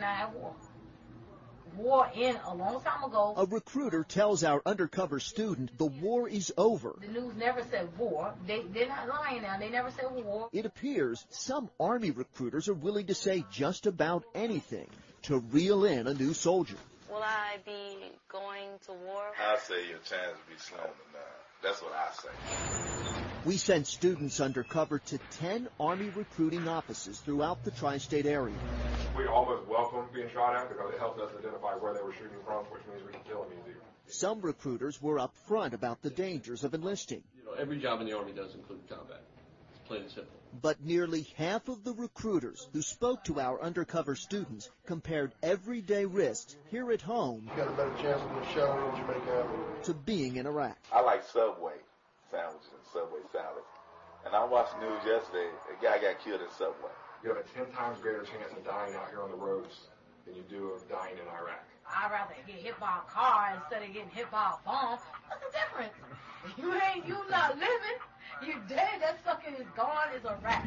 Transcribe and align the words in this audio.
not 0.00 0.18
at 0.20 0.34
war. 0.34 0.54
War 1.76 2.10
in 2.14 2.36
a 2.46 2.54
long 2.54 2.82
time 2.82 3.04
ago. 3.04 3.34
A 3.36 3.46
recruiter 3.46 4.02
tells 4.02 4.42
our 4.42 4.60
undercover 4.66 5.20
student 5.20 5.78
the 5.78 5.86
war 5.86 6.28
is 6.28 6.52
over. 6.58 6.96
The 7.00 7.08
news 7.08 7.34
never 7.36 7.62
said 7.70 7.96
war. 7.96 8.34
They, 8.46 8.62
they're 8.74 8.88
not 8.88 9.08
lying 9.08 9.42
now. 9.42 9.56
They 9.58 9.70
never 9.70 9.90
said 9.92 10.06
war. 10.10 10.48
It 10.52 10.66
appears 10.66 11.24
some 11.30 11.70
Army 11.78 12.10
recruiters 12.10 12.68
are 12.68 12.74
willing 12.74 13.06
to 13.06 13.14
say 13.14 13.44
just 13.52 13.86
about 13.86 14.24
anything 14.34 14.88
to 15.22 15.38
reel 15.38 15.84
in 15.84 16.08
a 16.08 16.14
new 16.14 16.34
soldier. 16.34 16.76
Will 17.08 17.22
I 17.22 17.58
be 17.64 18.12
going 18.28 18.70
to 18.86 18.92
war? 18.92 19.22
I 19.38 19.56
say 19.58 19.88
your 19.88 19.98
chance 19.98 20.32
will 20.32 20.54
be 20.54 20.58
slim 20.58 20.80
to 20.80 21.12
none. 21.12 21.49
That's 21.62 21.82
what 21.82 21.92
I 21.92 22.10
say. 22.12 23.20
We 23.44 23.56
sent 23.56 23.86
students 23.86 24.40
undercover 24.40 24.98
to 24.98 25.18
10 25.40 25.68
Army 25.78 26.10
recruiting 26.14 26.68
offices 26.68 27.18
throughout 27.18 27.64
the 27.64 27.70
tri-state 27.70 28.26
area. 28.26 28.56
We 29.16 29.26
always 29.26 29.66
welcome 29.66 30.04
being 30.12 30.28
shot 30.32 30.56
at 30.56 30.68
because 30.68 30.92
it 30.92 30.98
helped 30.98 31.20
us 31.20 31.30
identify 31.38 31.74
where 31.74 31.94
they 31.94 32.02
were 32.02 32.12
shooting 32.12 32.38
from, 32.44 32.64
which 32.66 32.82
means 32.90 33.06
we 33.06 33.12
can 33.12 33.22
kill 33.28 33.44
them 33.44 33.52
easier. 33.62 33.76
Some 34.08 34.40
recruiters 34.40 35.00
were 35.00 35.16
upfront 35.16 35.72
about 35.72 36.02
the 36.02 36.10
dangers 36.10 36.64
of 36.64 36.74
enlisting. 36.74 37.22
You 37.38 37.44
know, 37.44 37.52
every 37.52 37.78
job 37.78 38.00
in 38.00 38.06
the 38.06 38.16
Army 38.16 38.32
does 38.32 38.54
include 38.54 38.88
combat. 38.88 39.22
It's 39.90 39.96
plain 39.96 40.02
and 40.02 40.10
simple. 40.12 40.34
But 40.62 40.84
nearly 40.84 41.26
half 41.36 41.66
of 41.68 41.82
the 41.82 41.92
recruiters 41.92 42.68
who 42.72 42.80
spoke 42.80 43.24
to 43.24 43.40
our 43.40 43.60
undercover 43.60 44.14
students 44.14 44.70
compared 44.86 45.32
everyday 45.42 46.04
risks 46.04 46.56
here 46.70 46.92
at 46.92 47.02
home 47.02 47.50
you 47.50 47.56
got 47.56 47.66
a 47.66 47.76
better 47.76 47.94
chance 48.00 48.22
of 48.22 48.30
being 48.30 48.54
shot 48.54 48.78
in 48.78 49.82
to 49.82 49.94
being 49.94 50.36
in 50.36 50.46
Iraq. 50.46 50.78
I 50.92 51.00
like 51.00 51.24
Subway 51.26 51.74
sandwiches 52.30 52.70
and 52.70 52.86
Subway 52.92 53.18
salads. 53.32 53.66
And 54.24 54.36
I 54.36 54.44
watched 54.44 54.78
news 54.78 55.02
yesterday, 55.04 55.50
a 55.66 55.82
guy 55.82 55.98
got 55.98 56.22
killed 56.22 56.40
in 56.40 56.50
Subway. 56.54 56.94
You 57.24 57.34
have 57.34 57.38
a 57.38 57.48
10 57.50 57.74
times 57.74 57.98
greater 58.00 58.22
chance 58.22 58.52
of 58.54 58.64
dying 58.64 58.94
out 58.94 59.10
here 59.10 59.22
on 59.22 59.30
the 59.30 59.36
roads 59.36 59.90
than 60.24 60.36
you 60.36 60.44
do 60.48 60.70
of 60.70 60.88
dying 60.88 61.18
in 61.18 61.26
Iraq. 61.26 61.66
I'd 61.90 62.12
rather 62.12 62.34
get 62.46 62.62
hit 62.62 62.78
by 62.78 63.02
a 63.02 63.10
car 63.10 63.58
instead 63.58 63.82
of 63.82 63.92
getting 63.92 64.10
hit 64.10 64.30
by 64.30 64.54
a 64.54 64.64
bomb. 64.64 65.02
What's 65.26 65.42
the 65.42 65.50
difference? 65.50 65.98
You 66.58 66.72
ain't, 66.72 67.06
you 67.06 67.16
not 67.30 67.56
living. 67.56 67.98
You 68.46 68.54
dead. 68.68 69.00
That 69.00 69.18
sucker 69.24 69.54
is 69.58 69.66
gone. 69.76 70.08
Is 70.16 70.24
a 70.24 70.38
wrap. 70.42 70.66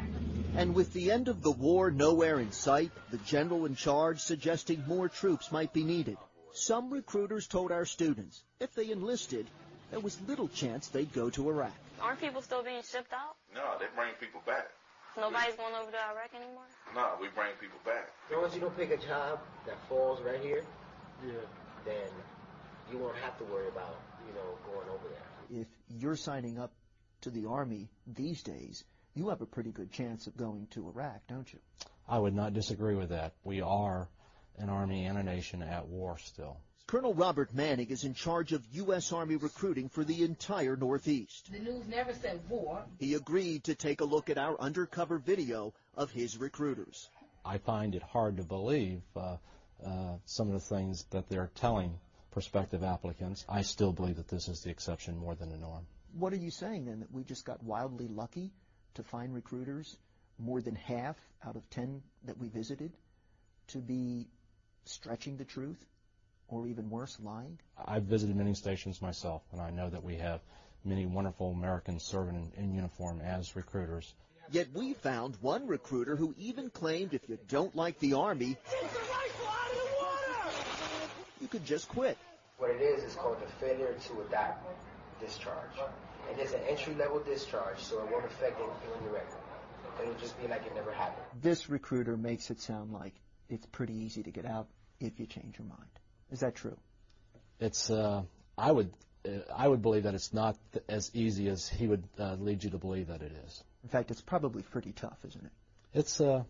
And 0.56 0.74
with 0.74 0.92
the 0.92 1.10
end 1.10 1.28
of 1.28 1.42
the 1.42 1.50
war 1.50 1.90
nowhere 1.90 2.38
in 2.38 2.52
sight, 2.52 2.92
the 3.10 3.18
general 3.18 3.66
in 3.66 3.74
charge 3.74 4.20
suggesting 4.20 4.84
more 4.86 5.08
troops 5.08 5.50
might 5.50 5.72
be 5.72 5.82
needed. 5.82 6.16
Some 6.52 6.90
recruiters 6.90 7.48
told 7.48 7.72
our 7.72 7.84
students 7.84 8.44
if 8.60 8.72
they 8.74 8.92
enlisted, 8.92 9.46
there 9.90 9.98
was 9.98 10.20
little 10.28 10.46
chance 10.46 10.86
they'd 10.86 11.12
go 11.12 11.28
to 11.30 11.50
Iraq. 11.50 11.74
Aren't 12.00 12.20
people 12.20 12.42
still 12.42 12.62
being 12.62 12.82
shipped 12.82 13.12
out? 13.12 13.34
No, 13.52 13.74
they 13.80 13.86
bring 13.96 14.14
people 14.20 14.42
back. 14.46 14.70
Nobody's 15.16 15.54
going 15.56 15.74
over 15.74 15.90
to 15.90 15.98
Iraq 16.10 16.30
anymore? 16.34 16.66
No, 16.94 17.14
we 17.20 17.28
bring 17.34 17.54
people 17.60 17.78
back. 17.84 18.10
So 18.30 18.40
once 18.40 18.54
you 18.54 18.60
don't 18.60 18.76
pick 18.76 18.90
a 18.90 18.96
job 18.96 19.40
that 19.66 19.78
falls 19.88 20.20
right 20.22 20.40
here, 20.40 20.62
yeah. 21.26 21.34
then 21.84 22.10
you 22.90 22.98
won't 22.98 23.16
have 23.18 23.38
to 23.38 23.44
worry 23.44 23.68
about, 23.68 23.98
you 24.26 24.34
know, 24.34 24.58
going 24.70 24.88
over 24.88 25.06
there. 25.10 25.33
If 25.54 25.68
you're 25.88 26.16
signing 26.16 26.58
up 26.58 26.72
to 27.20 27.30
the 27.30 27.46
Army 27.46 27.88
these 28.08 28.42
days, 28.42 28.82
you 29.14 29.28
have 29.28 29.40
a 29.40 29.46
pretty 29.46 29.70
good 29.70 29.92
chance 29.92 30.26
of 30.26 30.36
going 30.36 30.66
to 30.72 30.88
Iraq, 30.88 31.20
don't 31.28 31.52
you? 31.52 31.60
I 32.08 32.18
would 32.18 32.34
not 32.34 32.54
disagree 32.54 32.96
with 32.96 33.10
that. 33.10 33.34
We 33.44 33.60
are 33.60 34.08
an 34.58 34.68
Army 34.68 35.04
and 35.06 35.16
a 35.16 35.22
nation 35.22 35.62
at 35.62 35.86
war 35.86 36.18
still. 36.18 36.56
Colonel 36.88 37.14
Robert 37.14 37.54
Manning 37.54 37.88
is 37.90 38.02
in 38.02 38.14
charge 38.14 38.52
of 38.52 38.66
U.S. 38.72 39.12
Army 39.12 39.36
recruiting 39.36 39.88
for 39.88 40.02
the 40.02 40.24
entire 40.24 40.76
Northeast. 40.76 41.52
The 41.52 41.60
news 41.60 41.86
never 41.86 42.12
said 42.12 42.40
war. 42.48 42.84
He 42.98 43.14
agreed 43.14 43.64
to 43.64 43.76
take 43.76 44.00
a 44.00 44.04
look 44.04 44.30
at 44.30 44.38
our 44.38 44.60
undercover 44.60 45.18
video 45.18 45.72
of 45.96 46.10
his 46.10 46.36
recruiters. 46.36 47.08
I 47.44 47.58
find 47.58 47.94
it 47.94 48.02
hard 48.02 48.38
to 48.38 48.42
believe 48.42 49.02
uh, 49.14 49.36
uh, 49.86 50.16
some 50.24 50.48
of 50.48 50.54
the 50.54 50.74
things 50.76 51.04
that 51.10 51.28
they're 51.28 51.50
telling 51.54 51.98
prospective 52.34 52.82
applicants. 52.82 53.44
I 53.48 53.62
still 53.62 53.92
believe 53.92 54.16
that 54.16 54.28
this 54.28 54.48
is 54.48 54.60
the 54.60 54.70
exception 54.70 55.16
more 55.16 55.34
than 55.34 55.50
the 55.50 55.56
norm. 55.56 55.86
What 56.18 56.32
are 56.32 56.36
you 56.36 56.50
saying 56.50 56.84
then, 56.84 57.00
that 57.00 57.10
we 57.10 57.24
just 57.24 57.44
got 57.44 57.62
wildly 57.62 58.08
lucky 58.08 58.52
to 58.94 59.02
find 59.02 59.32
recruiters, 59.32 59.96
more 60.38 60.60
than 60.60 60.74
half 60.74 61.16
out 61.46 61.56
of 61.56 61.68
10 61.70 62.02
that 62.24 62.36
we 62.38 62.48
visited, 62.48 62.92
to 63.68 63.78
be 63.78 64.26
stretching 64.84 65.38
the 65.38 65.44
truth? 65.44 65.82
or 66.48 66.66
even 66.66 66.90
worse, 66.90 67.18
lying? 67.22 67.58
I've 67.84 68.04
visited 68.04 68.36
many 68.36 68.54
stations 68.54 69.00
myself, 69.00 69.42
and 69.52 69.60
I 69.60 69.70
know 69.70 69.88
that 69.88 70.02
we 70.02 70.16
have 70.16 70.40
many 70.84 71.06
wonderful 71.06 71.52
Americans 71.52 72.04
serving 72.04 72.52
in, 72.56 72.64
in, 72.64 72.74
uniform 72.74 73.20
as 73.20 73.56
recruiters. 73.56 74.14
Yet 74.50 74.68
we 74.74 74.92
found 74.92 75.36
one 75.40 75.66
recruiter 75.66 76.16
who 76.16 76.34
even 76.38 76.68
claimed 76.68 77.14
if 77.14 77.28
you 77.28 77.38
don't 77.48 77.74
like 77.74 77.98
the 77.98 78.12
Army, 78.14 78.56
you 81.40 81.48
could 81.48 81.64
just 81.64 81.88
quit. 81.88 82.18
What 82.58 82.70
it 82.70 82.80
is 82.80 83.02
is 83.04 83.14
called 83.14 83.38
the 83.40 83.50
failure 83.64 83.94
to 84.06 84.20
adapt 84.22 84.64
discharge. 85.20 85.70
And 86.30 86.38
it's 86.38 86.52
an 86.52 86.60
entry-level 86.68 87.20
discharge, 87.20 87.78
so 87.78 88.02
it 88.02 88.10
won't 88.10 88.24
affect 88.24 88.58
anything 88.58 88.90
on 88.96 89.04
your 89.04 89.12
record. 89.14 89.38
It'll 90.00 90.14
just 90.14 90.40
be 90.40 90.48
like 90.48 90.64
it 90.66 90.74
never 90.74 90.92
happened. 90.92 91.26
This 91.40 91.68
recruiter 91.68 92.16
makes 92.16 92.50
it 92.50 92.60
sound 92.60 92.92
like 92.92 93.14
it's 93.48 93.66
pretty 93.66 93.94
easy 93.94 94.22
to 94.22 94.30
get 94.30 94.44
out 94.44 94.66
if 95.00 95.20
you 95.20 95.26
change 95.26 95.58
your 95.58 95.68
mind. 95.68 95.90
Is 96.32 96.40
that 96.40 96.54
true? 96.54 96.76
It's. 97.60 97.90
Uh, 97.90 98.22
I 98.58 98.72
would. 98.72 98.92
Uh, 99.24 99.38
I 99.54 99.68
would 99.68 99.82
believe 99.82 100.02
that 100.04 100.14
it's 100.14 100.32
not 100.32 100.56
th- 100.72 100.84
as 100.88 101.10
easy 101.14 101.48
as 101.48 101.68
he 101.68 101.86
would 101.86 102.04
uh, 102.18 102.34
lead 102.34 102.64
you 102.64 102.70
to 102.70 102.78
believe 102.78 103.08
that 103.08 103.22
it 103.22 103.32
is. 103.46 103.62
In 103.84 103.88
fact, 103.88 104.10
it's 104.10 104.20
probably 104.20 104.62
pretty 104.62 104.92
tough, 104.92 105.18
isn't 105.26 105.44
it? 105.44 105.52
It's. 105.92 106.20
Uh, 106.20 106.42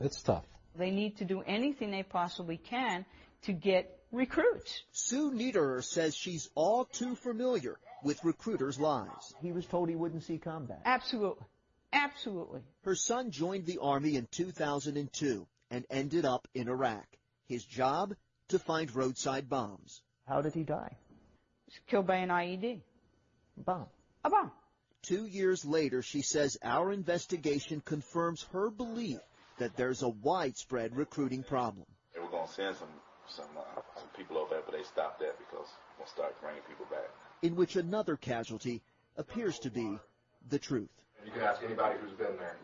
it's 0.00 0.22
tough. 0.22 0.44
They 0.76 0.90
need 0.90 1.18
to 1.18 1.24
do 1.24 1.42
anything 1.42 1.90
they 1.90 2.02
possibly 2.02 2.56
can 2.56 3.04
to 3.42 3.52
get 3.52 3.98
recruits. 4.12 4.82
Sue 4.92 5.32
Niederer 5.32 5.82
says 5.82 6.14
she's 6.14 6.48
all 6.54 6.84
too 6.84 7.14
familiar 7.14 7.78
with 8.02 8.24
recruiters' 8.24 8.78
lies. 8.78 9.34
He 9.40 9.52
was 9.52 9.66
told 9.66 9.88
he 9.88 9.96
wouldn't 9.96 10.24
see 10.24 10.38
combat. 10.38 10.82
Absolutely. 10.84 11.44
Absolutely. 11.92 12.60
Her 12.84 12.94
son 12.94 13.30
joined 13.30 13.66
the 13.66 13.78
Army 13.78 14.16
in 14.16 14.28
2002 14.30 15.46
and 15.70 15.84
ended 15.90 16.24
up 16.24 16.46
in 16.54 16.68
Iraq. 16.68 17.06
His 17.46 17.64
job? 17.64 18.14
To 18.48 18.58
find 18.58 18.94
roadside 18.94 19.48
bombs. 19.50 20.00
How 20.26 20.40
did 20.40 20.54
he 20.54 20.62
die? 20.62 20.96
He 21.66 21.72
was 21.72 21.80
killed 21.86 22.06
by 22.06 22.16
an 22.16 22.30
IED. 22.30 22.80
A 23.58 23.60
Bomb. 23.60 23.86
A 24.24 24.30
bomb. 24.30 24.52
Two 25.02 25.26
years 25.26 25.66
later, 25.66 26.00
she 26.00 26.22
says 26.22 26.56
our 26.62 26.90
investigation 26.90 27.82
confirms 27.84 28.46
her 28.52 28.70
belief 28.70 29.18
that 29.58 29.76
there's 29.76 30.02
a 30.02 30.08
widespread 30.08 30.96
recruiting 30.96 31.42
problem. 31.42 31.86
They 32.14 32.20
were 32.20 32.28
going 32.28 32.46
to 32.46 32.52
send 32.52 32.76
some 32.76 32.88
some, 33.28 33.50
uh, 33.56 33.80
some 33.96 34.08
people 34.16 34.38
over 34.38 34.50
there, 34.50 34.62
but 34.64 34.74
they 34.74 34.84
stopped 34.84 35.20
that 35.20 35.38
because 35.38 35.68
we'll 35.98 36.08
start 36.08 36.40
bringing 36.40 36.62
people 36.68 36.86
back. 36.90 37.08
In 37.42 37.54
which 37.56 37.76
another 37.76 38.16
casualty 38.16 38.82
appears 39.16 39.58
to 39.60 39.70
be 39.70 39.98
the 40.48 40.58
truth. 40.58 40.90
You 41.24 41.32
can 41.32 41.42
ask 41.42 41.62
anybody 41.62 41.98
who's 42.00 42.16
been 42.16 42.36
there. 42.38 42.56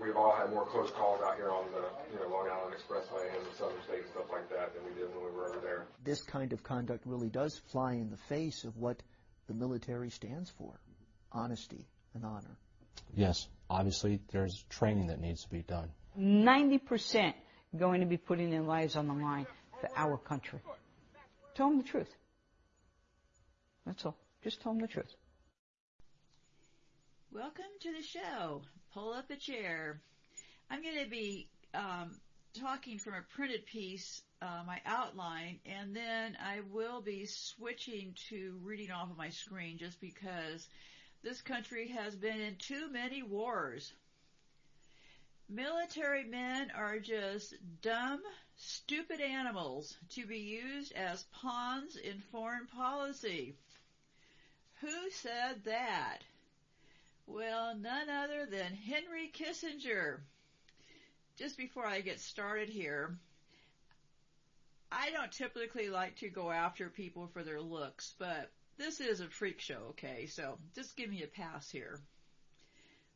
We've 0.00 0.16
all 0.16 0.34
had 0.34 0.50
more 0.50 0.66
close 0.66 0.90
calls 0.90 1.20
out 1.22 1.36
here 1.36 1.50
on 1.50 1.66
the 1.70 1.84
you 2.12 2.18
know 2.18 2.34
Long 2.34 2.48
Island 2.48 2.74
Expressway 2.74 3.36
and 3.36 3.46
the 3.46 3.56
Southern 3.56 3.80
State 3.86 4.00
and 4.02 4.10
stuff 4.10 4.24
like 4.32 4.48
that 4.50 4.74
than 4.74 4.84
we 4.84 4.98
did 4.98 5.14
when 5.14 5.24
we 5.24 5.30
were 5.30 5.48
over 5.48 5.60
there. 5.60 5.86
This 6.02 6.22
kind 6.22 6.52
of 6.52 6.62
conduct 6.62 7.06
really 7.06 7.28
does 7.28 7.60
fly 7.70 7.92
in 7.92 8.10
the 8.10 8.16
face 8.16 8.64
of 8.64 8.76
what 8.76 9.00
the 9.46 9.54
military 9.54 10.10
stands 10.10 10.50
for: 10.50 10.80
honesty 11.30 11.86
and 12.14 12.24
honor. 12.24 12.58
Yes, 13.14 13.46
obviously 13.70 14.18
there's 14.32 14.64
training 14.70 15.08
that 15.08 15.20
needs 15.20 15.44
to 15.44 15.50
be 15.50 15.62
done. 15.62 15.90
Ninety 16.16 16.78
percent 16.78 17.36
going 17.76 18.00
to 18.00 18.06
be 18.06 18.16
putting 18.16 18.50
their 18.50 18.62
lives 18.62 18.96
on 18.96 19.08
the 19.08 19.14
line 19.14 19.46
for 19.80 19.88
our 19.96 20.16
country. 20.16 20.60
Tell 21.54 21.68
them 21.68 21.78
the 21.78 21.84
truth. 21.84 22.14
That's 23.86 24.04
all. 24.04 24.16
Just 24.42 24.60
tell 24.60 24.72
them 24.72 24.80
the 24.80 24.88
truth. 24.88 25.14
Welcome 27.32 27.64
to 27.80 27.92
the 27.92 28.02
show. 28.02 28.62
Pull 28.92 29.12
up 29.12 29.30
a 29.30 29.36
chair. 29.36 30.00
I'm 30.70 30.82
going 30.82 31.02
to 31.02 31.10
be 31.10 31.48
um, 31.74 32.16
talking 32.60 32.98
from 32.98 33.14
a 33.14 33.22
printed 33.34 33.64
piece, 33.66 34.22
uh, 34.42 34.62
my 34.66 34.80
outline, 34.84 35.58
and 35.64 35.96
then 35.96 36.36
I 36.44 36.60
will 36.70 37.00
be 37.00 37.26
switching 37.26 38.14
to 38.28 38.58
reading 38.62 38.90
off 38.90 39.10
of 39.10 39.16
my 39.16 39.30
screen 39.30 39.78
just 39.78 40.00
because 40.00 40.68
this 41.22 41.40
country 41.40 41.88
has 41.88 42.14
been 42.14 42.40
in 42.40 42.56
too 42.56 42.90
many 42.90 43.22
wars. 43.22 43.92
Military 45.54 46.24
men 46.24 46.70
are 46.74 46.98
just 46.98 47.52
dumb, 47.82 48.22
stupid 48.56 49.20
animals 49.20 49.94
to 50.08 50.24
be 50.24 50.38
used 50.38 50.92
as 50.92 51.24
pawns 51.24 51.96
in 51.96 52.22
foreign 52.30 52.66
policy. 52.68 53.54
Who 54.80 55.10
said 55.10 55.64
that? 55.64 56.20
Well, 57.26 57.76
none 57.76 58.08
other 58.08 58.46
than 58.46 58.74
Henry 58.74 59.30
Kissinger. 59.30 60.20
Just 61.36 61.58
before 61.58 61.86
I 61.86 62.00
get 62.00 62.20
started 62.20 62.70
here, 62.70 63.18
I 64.90 65.10
don't 65.10 65.32
typically 65.32 65.90
like 65.90 66.16
to 66.20 66.30
go 66.30 66.50
after 66.50 66.88
people 66.88 67.26
for 67.26 67.42
their 67.42 67.60
looks, 67.60 68.14
but 68.18 68.50
this 68.78 69.02
is 69.02 69.20
a 69.20 69.28
freak 69.28 69.60
show, 69.60 69.88
okay? 69.90 70.24
So 70.24 70.56
just 70.74 70.96
give 70.96 71.10
me 71.10 71.22
a 71.24 71.26
pass 71.26 71.70
here. 71.70 72.00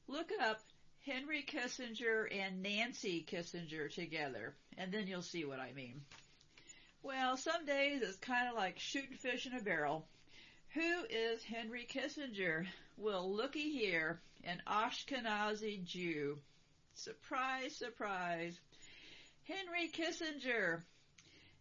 Look 0.06 0.30
up 0.42 0.60
Henry 1.06 1.44
Kissinger 1.46 2.26
and 2.32 2.62
Nancy 2.62 3.24
Kissinger 3.30 3.94
together, 3.94 4.54
and 4.76 4.92
then 4.92 5.06
you'll 5.06 5.22
see 5.22 5.44
what 5.44 5.60
I 5.60 5.72
mean. 5.72 6.00
Well, 7.02 7.36
some 7.36 7.64
days 7.64 8.02
it's 8.02 8.16
kind 8.16 8.48
of 8.48 8.56
like 8.56 8.80
shooting 8.80 9.16
fish 9.16 9.46
in 9.46 9.54
a 9.54 9.62
barrel. 9.62 10.04
Who 10.74 11.04
is 11.08 11.44
Henry 11.44 11.86
Kissinger? 11.88 12.66
Well, 12.96 13.32
looky 13.32 13.70
here, 13.70 14.20
an 14.42 14.60
Ashkenazi 14.66 15.84
Jew. 15.84 16.38
Surprise, 16.94 17.76
surprise. 17.76 18.58
Henry 19.44 19.88
Kissinger 19.88 20.82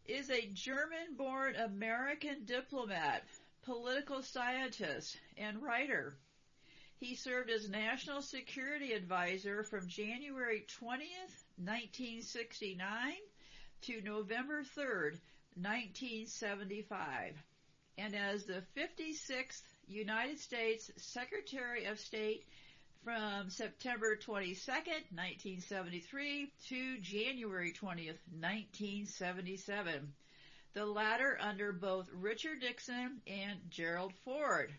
is 0.07 0.31
a 0.31 0.49
German-born 0.53 1.55
American 1.55 2.45
diplomat, 2.45 3.23
political 3.63 4.23
scientist, 4.23 5.17
and 5.37 5.61
writer. 5.61 6.17
He 6.99 7.15
served 7.15 7.49
as 7.49 7.69
National 7.69 8.21
Security 8.21 8.93
Advisor 8.93 9.63
from 9.63 9.87
January 9.89 10.65
20th, 10.81 11.43
1969 11.57 13.13
to 13.81 14.01
November 14.01 14.63
3rd, 14.63 15.19
1975, 15.55 17.35
and 17.97 18.15
as 18.15 18.45
the 18.45 18.63
56th 18.77 19.61
United 19.87 20.39
States 20.39 20.89
Secretary 20.95 21.85
of 21.85 21.99
State 21.99 22.45
from 23.03 23.49
September 23.49 24.15
22nd, 24.15 25.11
1973 25.11 26.51
to 26.69 26.97
January 26.99 27.73
20th, 27.73 28.19
1977. 28.31 30.13
The 30.73 30.85
latter 30.85 31.37
under 31.39 31.71
both 31.73 32.09
Richard 32.13 32.61
Nixon 32.61 33.21
and 33.27 33.59
Gerald 33.69 34.13
Ford. 34.23 34.73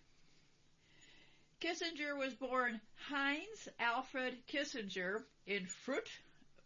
Kissinger 1.58 2.18
was 2.18 2.34
born 2.34 2.82
Heinz 3.08 3.68
Alfred 3.78 4.46
Kissinger 4.46 5.24
in 5.46 5.64
Fürth, 5.64 6.10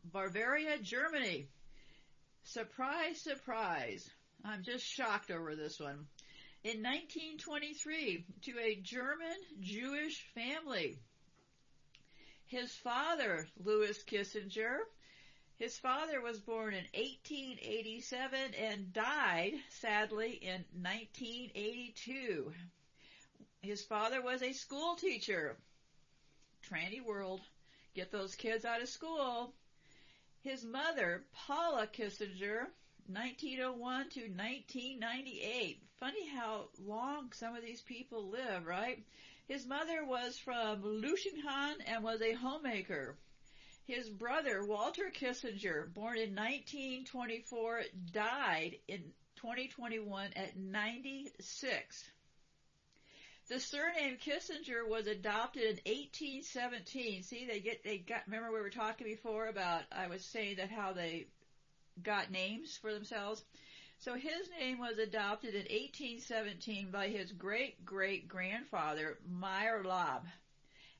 Bavaria, 0.05 0.79
Germany. 0.79 1.47
Surprise, 2.43 3.21
surprise. 3.21 4.11
I'm 4.45 4.65
just 4.65 4.85
shocked 4.85 5.31
over 5.31 5.55
this 5.55 5.79
one. 5.79 6.09
In 6.65 6.83
1923 6.83 8.25
to 8.43 8.59
a 8.59 8.81
German 8.83 9.37
Jewish 9.61 10.27
family. 10.35 10.99
His 12.47 12.75
father, 12.75 13.47
Louis 13.63 14.03
Kissinger, 14.03 14.79
his 15.55 15.79
father 15.79 16.21
was 16.21 16.41
born 16.41 16.75
in 16.75 16.85
1887 16.95 18.55
and 18.55 18.93
died, 18.93 19.53
sadly, 19.69 20.33
in 20.33 20.65
1982. 20.73 22.53
His 23.63 23.85
father 23.85 24.23
was 24.23 24.43
a 24.43 24.55
school 24.55 24.97
teacher. 24.97 25.59
Tranny 26.69 27.05
world. 27.05 27.43
Get 27.95 28.11
those 28.11 28.35
kids 28.35 28.65
out 28.65 28.81
of 28.81 28.89
school. 28.89 29.53
His 30.41 30.65
mother, 30.65 31.25
Paula 31.35 31.87
Kissinger, 31.87 32.71
1901 33.07 34.09
to 34.11 34.21
1998. 34.21 35.83
Funny 35.99 36.27
how 36.29 36.71
long 36.83 37.33
some 37.33 37.55
of 37.55 37.63
these 37.63 37.83
people 37.83 38.31
live, 38.31 38.65
right? 38.65 39.05
His 39.47 39.67
mother 39.67 40.07
was 40.07 40.39
from 40.39 40.83
Luschenhahn 40.83 41.83
and 41.85 42.03
was 42.03 42.23
a 42.23 42.33
homemaker. 42.33 43.19
His 43.85 44.09
brother, 44.09 44.65
Walter 44.65 45.11
Kissinger, 45.13 45.93
born 45.93 46.17
in 46.17 46.35
1924, 46.35 47.83
died 48.13 48.77
in 48.89 49.13
2021 49.37 50.33
at 50.35 50.57
96. 50.57 52.11
The 53.51 53.59
surname 53.59 54.17
Kissinger 54.25 54.89
was 54.89 55.09
adopted 55.09 55.65
in 55.65 55.93
1817. 55.93 57.25
See, 57.25 57.47
they 57.47 57.59
get, 57.59 57.83
they 57.83 57.99
got, 57.99 58.23
remember 58.27 58.53
we 58.53 58.61
were 58.61 58.71
talking 58.71 59.09
before 59.09 59.49
about, 59.49 59.83
I 59.91 60.07
was 60.07 60.25
saying 60.25 60.59
that 60.59 60.71
how 60.71 60.93
they 60.93 61.27
got 62.01 62.31
names 62.31 62.79
for 62.81 62.95
themselves? 62.95 63.43
So 63.99 64.15
his 64.15 64.49
name 64.57 64.79
was 64.79 64.99
adopted 64.99 65.55
in 65.55 65.63
1817 65.63 66.93
by 66.93 67.09
his 67.09 67.33
great 67.33 67.85
great 67.85 68.29
grandfather, 68.29 69.19
Meyer 69.29 69.83
Laub, 69.83 70.23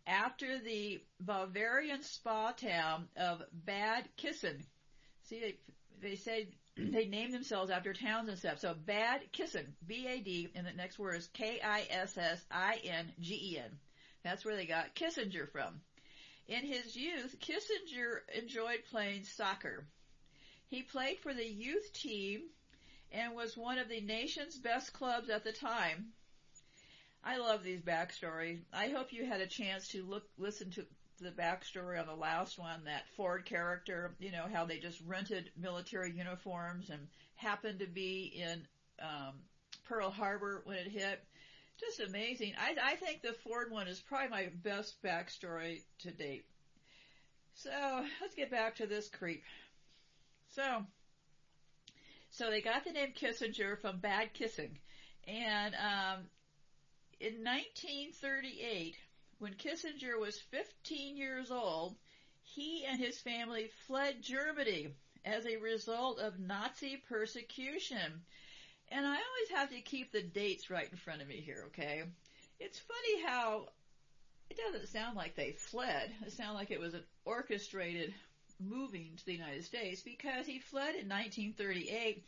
after 0.05 0.59
the 0.59 1.01
Bavarian 1.21 2.03
spa 2.03 2.51
town 2.51 3.07
of 3.17 3.45
Bad 3.53 4.09
Kissen. 4.19 4.67
See, 5.29 5.39
they, 5.39 5.57
they 6.03 6.17
say 6.17 6.49
they 6.77 7.07
named 7.07 7.35
themselves 7.35 7.71
after 7.71 7.93
towns 7.93 8.29
and 8.29 8.39
stuff. 8.39 8.59
So 8.61 8.75
Bad 8.75 9.33
Kissen, 9.33 9.75
B-A-D, 9.87 10.53
and 10.55 10.67
the 10.67 10.73
next 10.73 10.99
word 10.99 11.17
is 11.17 11.29
K-I-S-S-I-N-G-E-N. 11.35 11.79
That's 14.23 14.45
where 14.45 14.57
they 14.57 14.67
got 14.67 14.95
Kissinger 14.95 15.51
from. 15.51 15.81
In 16.49 16.65
his 16.65 16.97
youth, 16.97 17.37
Kissinger 17.41 18.21
enjoyed 18.35 18.85
playing 18.91 19.25
soccer. 19.25 19.87
He 20.69 20.83
played 20.83 21.19
for 21.21 21.33
the 21.35 21.47
youth 21.47 21.93
team 21.93 22.43
and 23.13 23.35
was 23.35 23.57
one 23.57 23.79
of 23.79 23.89
the 23.89 24.01
nation's 24.01 24.57
best 24.59 24.93
clubs 24.93 25.31
at 25.31 25.45
the 25.45 25.53
time. 25.53 26.13
I 27.23 27.39
love 27.39 27.63
these 27.63 27.83
backstories. 27.83 28.65
I 28.73 28.89
hope 28.89 29.13
you 29.13 29.27
had 29.27 29.41
a 29.41 29.47
chance 29.47 29.89
to 29.89 30.05
look, 30.05 30.25
listen 30.39 30.71
to 30.73 30.87
the 31.21 31.31
backstory 31.31 32.01
on 32.01 32.07
the 32.07 32.15
last 32.15 32.59
one, 32.59 32.85
that 32.85 33.09
Ford 33.17 33.45
character, 33.45 34.15
you 34.19 34.33
know, 34.33 34.47
how 34.53 34.65
they 34.65 34.79
just 34.79 35.01
rented 35.07 35.51
military 35.57 36.13
uniforms 36.13 36.91
and 36.91 37.07
happened 37.37 37.81
to 37.81 37.87
be 37.87 38.33
in, 38.37 38.67
um, 39.01 39.35
Pearl 39.85 40.11
Harbor 40.11 40.63
when 40.65 40.77
it 40.77 40.89
hit. 40.89 41.25
Just 41.79 42.01
amazing. 42.01 42.55
I, 42.59 42.93
I 42.93 42.97
think 42.97 43.23
the 43.23 43.33
Ford 43.33 43.71
one 43.71 43.89
is 43.89 44.01
probably 44.01 44.29
my 44.29 44.49
best 44.63 45.03
backstory 45.03 45.83
to 46.01 46.11
date. 46.11 46.45
So, 47.55 47.71
let's 48.21 48.35
get 48.35 48.51
back 48.51 48.77
to 48.77 48.87
this 48.87 49.09
creep. 49.09 49.43
So, 50.55 50.85
so 52.31 52.51
they 52.51 52.61
got 52.61 52.85
the 52.85 52.93
name 52.93 53.13
Kissinger 53.19 53.81
from 53.81 53.99
bad 53.99 54.33
kissing. 54.33 54.79
And 55.27 55.75
um, 55.75 56.27
in 57.21 57.45
1938, 57.45 58.97
when 59.41 59.55
Kissinger 59.55 60.21
was 60.21 60.39
15 60.51 61.17
years 61.17 61.51
old, 61.51 61.97
he 62.43 62.85
and 62.87 63.01
his 63.01 63.19
family 63.19 63.71
fled 63.87 64.23
Germany 64.23 64.89
as 65.25 65.47
a 65.47 65.57
result 65.57 66.21
of 66.21 66.39
Nazi 66.39 66.99
persecution. 67.09 68.23
And 68.91 69.07
I 69.07 69.11
always 69.11 69.51
have 69.55 69.71
to 69.71 69.81
keep 69.81 70.13
the 70.13 70.23
dates 70.23 70.69
right 70.69 70.89
in 70.91 70.97
front 70.99 71.23
of 71.23 71.29
me 71.29 71.41
here, 71.41 71.65
okay? 71.69 72.03
It's 72.59 72.79
funny 72.79 73.23
how 73.23 73.67
it 74.51 74.59
doesn't 74.59 74.89
sound 74.89 75.17
like 75.17 75.35
they 75.37 75.53
fled. 75.53 76.11
It 76.27 76.33
sounds 76.33 76.57
like 76.57 76.71
it 76.71 76.81
was 76.81 76.93
an 76.93 77.05
orchestrated 77.25 78.13
moving 78.59 79.13
to 79.17 79.25
the 79.25 79.33
United 79.33 79.65
States 79.65 80.03
because 80.03 80.45
he 80.45 80.59
fled 80.59 80.97
in 80.97 81.09
1938 81.09 82.23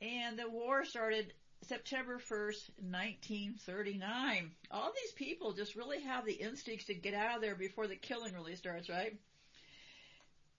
and 0.00 0.38
the 0.38 0.48
war 0.48 0.84
started 0.86 1.34
September 1.64 2.18
1st, 2.18 2.70
1939. 2.78 4.50
All 4.70 4.92
these 4.94 5.12
people 5.12 5.52
just 5.52 5.74
really 5.74 6.00
have 6.02 6.24
the 6.24 6.32
instincts 6.32 6.86
to 6.86 6.94
get 6.94 7.14
out 7.14 7.36
of 7.36 7.42
there 7.42 7.54
before 7.54 7.86
the 7.86 7.96
killing 7.96 8.34
really 8.34 8.56
starts, 8.56 8.88
right? 8.88 9.16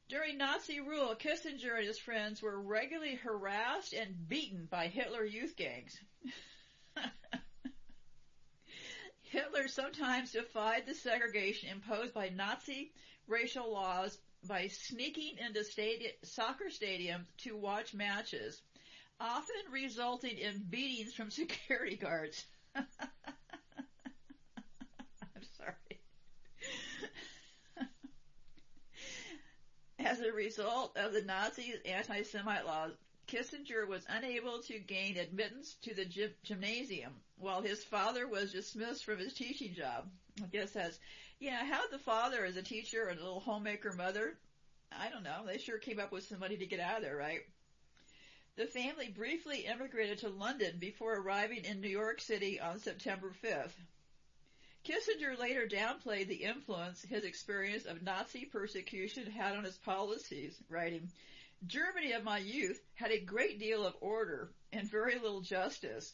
During 0.07 0.37
Nazi 0.37 0.79
rule, 0.81 1.15
Kissinger 1.15 1.77
and 1.77 1.87
his 1.87 1.97
friends 1.97 2.41
were 2.41 2.61
regularly 2.61 3.15
harassed 3.15 3.93
and 3.93 4.27
beaten 4.27 4.67
by 4.69 4.87
Hitler 4.87 5.23
youth 5.23 5.55
gangs. 5.55 5.97
Hitler 9.23 9.67
sometimes 9.67 10.31
defied 10.31 10.85
the 10.85 10.93
segregation 10.93 11.69
imposed 11.69 12.13
by 12.13 12.29
Nazi 12.29 12.91
racial 13.27 13.71
laws 13.71 14.17
by 14.47 14.67
sneaking 14.67 15.37
into 15.45 15.61
stadi- 15.61 16.13
soccer 16.23 16.65
stadiums 16.69 17.25
to 17.39 17.57
watch 17.57 17.93
matches, 17.93 18.61
often 19.19 19.55
resulting 19.71 20.37
in 20.37 20.63
beatings 20.69 21.13
from 21.13 21.29
security 21.31 21.95
guards. 21.97 22.45
I'm 22.75 22.85
sorry. 25.57 25.99
As 29.99 30.21
a 30.21 30.31
result 30.31 30.95
of 30.95 31.11
the 31.11 31.21
Nazis' 31.21 31.81
anti-Semite 31.83 32.65
laws, 32.65 32.93
Kissinger 33.27 33.85
was 33.87 34.05
unable 34.07 34.59
to 34.63 34.79
gain 34.79 35.17
admittance 35.17 35.75
to 35.81 35.93
the 35.93 36.05
gy- 36.05 36.33
gymnasium, 36.43 37.21
while 37.35 37.61
his 37.61 37.83
father 37.83 38.27
was 38.27 38.51
dismissed 38.53 39.03
from 39.03 39.17
his 39.19 39.33
teaching 39.33 39.73
job. 39.73 40.09
I 40.41 40.45
guess 40.47 40.71
that's, 40.71 40.99
yeah, 41.39 41.65
how 41.65 41.87
the 41.87 41.99
father 41.99 42.45
as 42.45 42.55
a 42.55 42.63
teacher 42.63 43.07
and 43.07 43.19
a 43.19 43.23
little 43.23 43.39
homemaker 43.41 43.91
mother, 43.91 44.37
I 44.91 45.09
don't 45.09 45.23
know, 45.23 45.45
they 45.45 45.57
sure 45.57 45.79
came 45.79 45.99
up 45.99 46.11
with 46.11 46.23
somebody 46.25 46.57
to 46.57 46.65
get 46.67 46.79
out 46.79 46.97
of 46.97 47.01
there, 47.03 47.15
right? 47.17 47.41
The 48.57 48.67
family 48.67 49.09
briefly 49.09 49.65
immigrated 49.65 50.19
to 50.19 50.29
London 50.29 50.79
before 50.79 51.13
arriving 51.15 51.65
in 51.65 51.81
New 51.81 51.89
York 51.89 52.21
City 52.21 52.57
on 52.57 52.79
September 52.79 53.35
5th. 53.43 53.73
Kissinger 54.85 55.37
later 55.37 55.67
downplayed 55.67 56.29
the 56.29 56.43
influence 56.43 57.01
his 57.01 57.25
experience 57.25 57.83
of 57.83 58.01
Nazi 58.01 58.45
persecution 58.45 59.29
had 59.29 59.57
on 59.57 59.65
his 59.65 59.77
policies, 59.79 60.57
writing, 60.69 61.11
Germany 61.67 62.13
of 62.13 62.23
my 62.23 62.37
youth 62.37 62.79
had 62.93 63.11
a 63.11 63.19
great 63.19 63.59
deal 63.59 63.85
of 63.85 63.97
order 63.99 64.53
and 64.71 64.89
very 64.89 65.15
little 65.15 65.41
justice. 65.41 66.13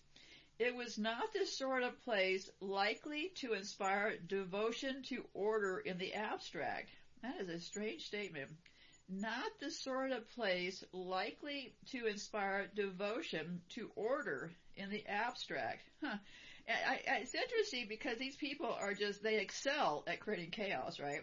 It 0.58 0.74
was 0.74 0.98
not 0.98 1.34
the 1.34 1.46
sort 1.46 1.84
of 1.84 2.04
place 2.04 2.50
likely 2.60 3.30
to 3.36 3.54
inspire 3.54 4.18
devotion 4.18 5.04
to 5.10 5.30
order 5.36 5.78
in 5.78 6.00
the 6.00 6.16
abstract. 6.16 6.90
That 7.22 7.40
is 7.42 7.50
a 7.50 7.60
strange 7.60 8.08
statement. 8.08 8.50
Not 9.12 9.60
the 9.60 9.70
sort 9.70 10.12
of 10.12 10.30
place 10.30 10.84
likely 10.94 11.76
to 11.92 12.08
inspire 12.08 12.72
devotion 12.74 13.62
to 13.70 13.92
order 13.96 14.52
in 14.78 14.90
the 14.90 15.06
abstract. 15.06 15.90
Huh. 16.02 16.18
I, 16.70 17.00
I, 17.12 17.18
it's 17.18 17.36
interesting 17.36 17.88
because 17.90 18.18
these 18.18 18.38
people 18.38 18.72
are 18.72 18.94
just, 18.94 19.22
they 19.22 19.40
excel 19.40 20.06
at 20.08 20.22
creating 20.22 20.52
chaos, 20.52 21.00
right? 21.00 21.22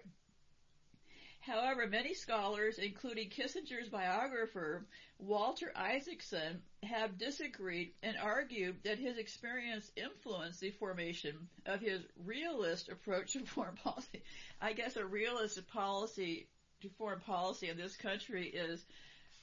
However, 1.41 1.87
many 1.87 2.13
scholars, 2.13 2.79
including 2.79 3.31
Kissinger's 3.31 3.89
biographer, 3.89 4.85
Walter 5.19 5.73
Isaacson, 5.75 6.61
have 6.83 7.17
disagreed 7.17 7.93
and 8.03 8.19
argued 8.19 8.83
that 8.85 8.99
his 8.99 9.17
experience 9.17 9.91
influenced 9.97 10.61
the 10.61 10.73
formation 10.73 11.49
of 11.65 11.81
his 11.81 12.03
realist 12.23 12.91
approach 12.91 13.33
to 13.33 13.47
foreign 13.47 13.77
policy. 13.77 14.23
I 14.61 14.75
guess 14.75 14.97
a 14.97 15.07
realist 15.07 15.67
policy 15.69 16.49
to 16.83 16.89
foreign 16.97 17.21
policy 17.21 17.69
in 17.69 17.77
this 17.77 17.97
country 17.97 18.47
is 18.47 18.85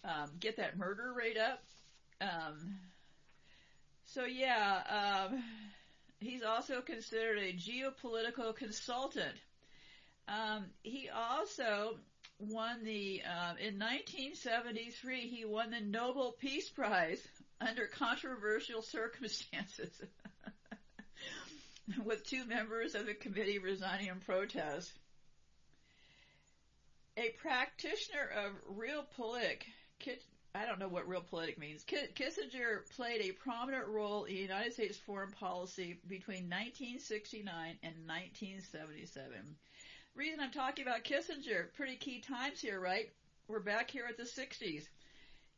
um, 0.03 0.31
get 0.39 0.57
that 0.57 0.77
murder 0.77 1.13
rate 1.13 1.37
up. 1.37 1.63
Um, 2.21 2.77
so 4.05 4.25
yeah, 4.25 5.27
um, 5.29 5.43
he's 6.19 6.43
also 6.43 6.81
considered 6.81 7.39
a 7.39 7.53
geopolitical 7.53 8.55
consultant. 8.55 9.35
Um, 10.27 10.65
he 10.83 11.09
also 11.09 11.97
won 12.39 12.83
the 12.83 13.21
uh, 13.25 13.53
in 13.59 13.79
1973 13.79 15.21
he 15.21 15.45
won 15.45 15.71
the 15.71 15.79
Nobel 15.79 16.35
Peace 16.39 16.69
Prize 16.69 17.25
under 17.61 17.87
controversial 17.87 18.81
circumstances 18.81 20.01
with 22.03 22.25
two 22.25 22.45
members 22.45 22.95
of 22.95 23.05
the 23.05 23.13
committee 23.13 23.59
resigning 23.59 24.07
in 24.07 24.19
protest. 24.19 24.91
A 27.17 27.29
practitioner 27.41 28.29
of 28.45 28.51
realpolitik, 28.77 29.63
I 30.53 30.65
don't 30.65 30.79
know 30.79 30.87
what 30.87 31.09
realpolitik 31.09 31.57
means. 31.57 31.83
Kissinger 31.83 32.89
played 32.95 33.21
a 33.21 33.31
prominent 33.31 33.87
role 33.87 34.25
in 34.25 34.35
United 34.35 34.73
States 34.73 34.97
foreign 34.97 35.31
policy 35.31 35.99
between 36.07 36.49
1969 36.49 37.77
and 37.83 37.95
1977 38.07 39.55
reason 40.15 40.39
I'm 40.39 40.51
talking 40.51 40.87
about 40.87 41.03
Kissinger, 41.03 41.73
pretty 41.75 41.97
key 41.97 42.21
times 42.21 42.61
here, 42.61 42.79
right? 42.79 43.09
We're 43.47 43.59
back 43.59 43.91
here 43.91 44.05
at 44.09 44.17
the 44.17 44.23
60s. 44.23 44.87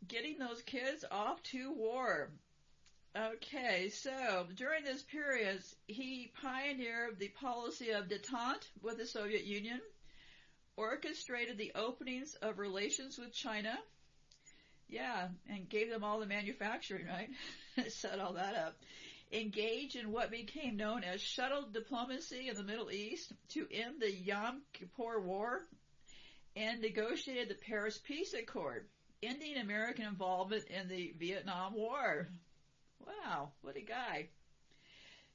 Getting 0.07 0.39
those 0.39 0.61
kids 0.63 1.05
off 1.11 1.41
to 1.43 1.71
war. 1.73 2.29
Okay, 3.15 3.89
so 3.89 4.47
during 4.55 4.83
this 4.83 5.03
period, 5.03 5.61
he 5.87 6.31
pioneered 6.41 7.19
the 7.19 7.29
policy 7.29 7.91
of 7.91 8.07
detente 8.07 8.67
with 8.81 8.97
the 8.97 9.05
Soviet 9.05 9.43
Union, 9.43 9.79
orchestrated 10.77 11.57
the 11.57 11.73
openings 11.75 12.35
of 12.41 12.59
relations 12.59 13.17
with 13.17 13.33
China, 13.33 13.77
yeah, 14.87 15.27
and 15.49 15.67
gave 15.67 15.89
them 15.89 16.03
all 16.03 16.19
the 16.19 16.25
manufacturing, 16.25 17.07
right? 17.07 17.29
Set 17.89 18.19
all 18.19 18.33
that 18.33 18.55
up 18.55 18.75
engage 19.31 19.95
in 19.95 20.11
what 20.11 20.31
became 20.31 20.77
known 20.77 21.03
as 21.03 21.21
shuttle 21.21 21.67
diplomacy 21.71 22.49
in 22.49 22.55
the 22.55 22.63
Middle 22.63 22.91
East 22.91 23.33
to 23.49 23.67
end 23.71 23.99
the 23.99 24.11
Yom 24.11 24.61
Kippur 24.73 25.19
War 25.19 25.67
and 26.55 26.81
negotiated 26.81 27.49
the 27.49 27.65
Paris 27.65 27.99
Peace 28.03 28.33
Accord, 28.33 28.87
ending 29.21 29.57
American 29.57 30.05
involvement 30.05 30.63
in 30.69 30.87
the 30.87 31.13
Vietnam 31.19 31.73
War. 31.73 32.29
Wow, 33.05 33.51
what 33.61 33.77
a 33.77 33.81
guy. 33.81 34.29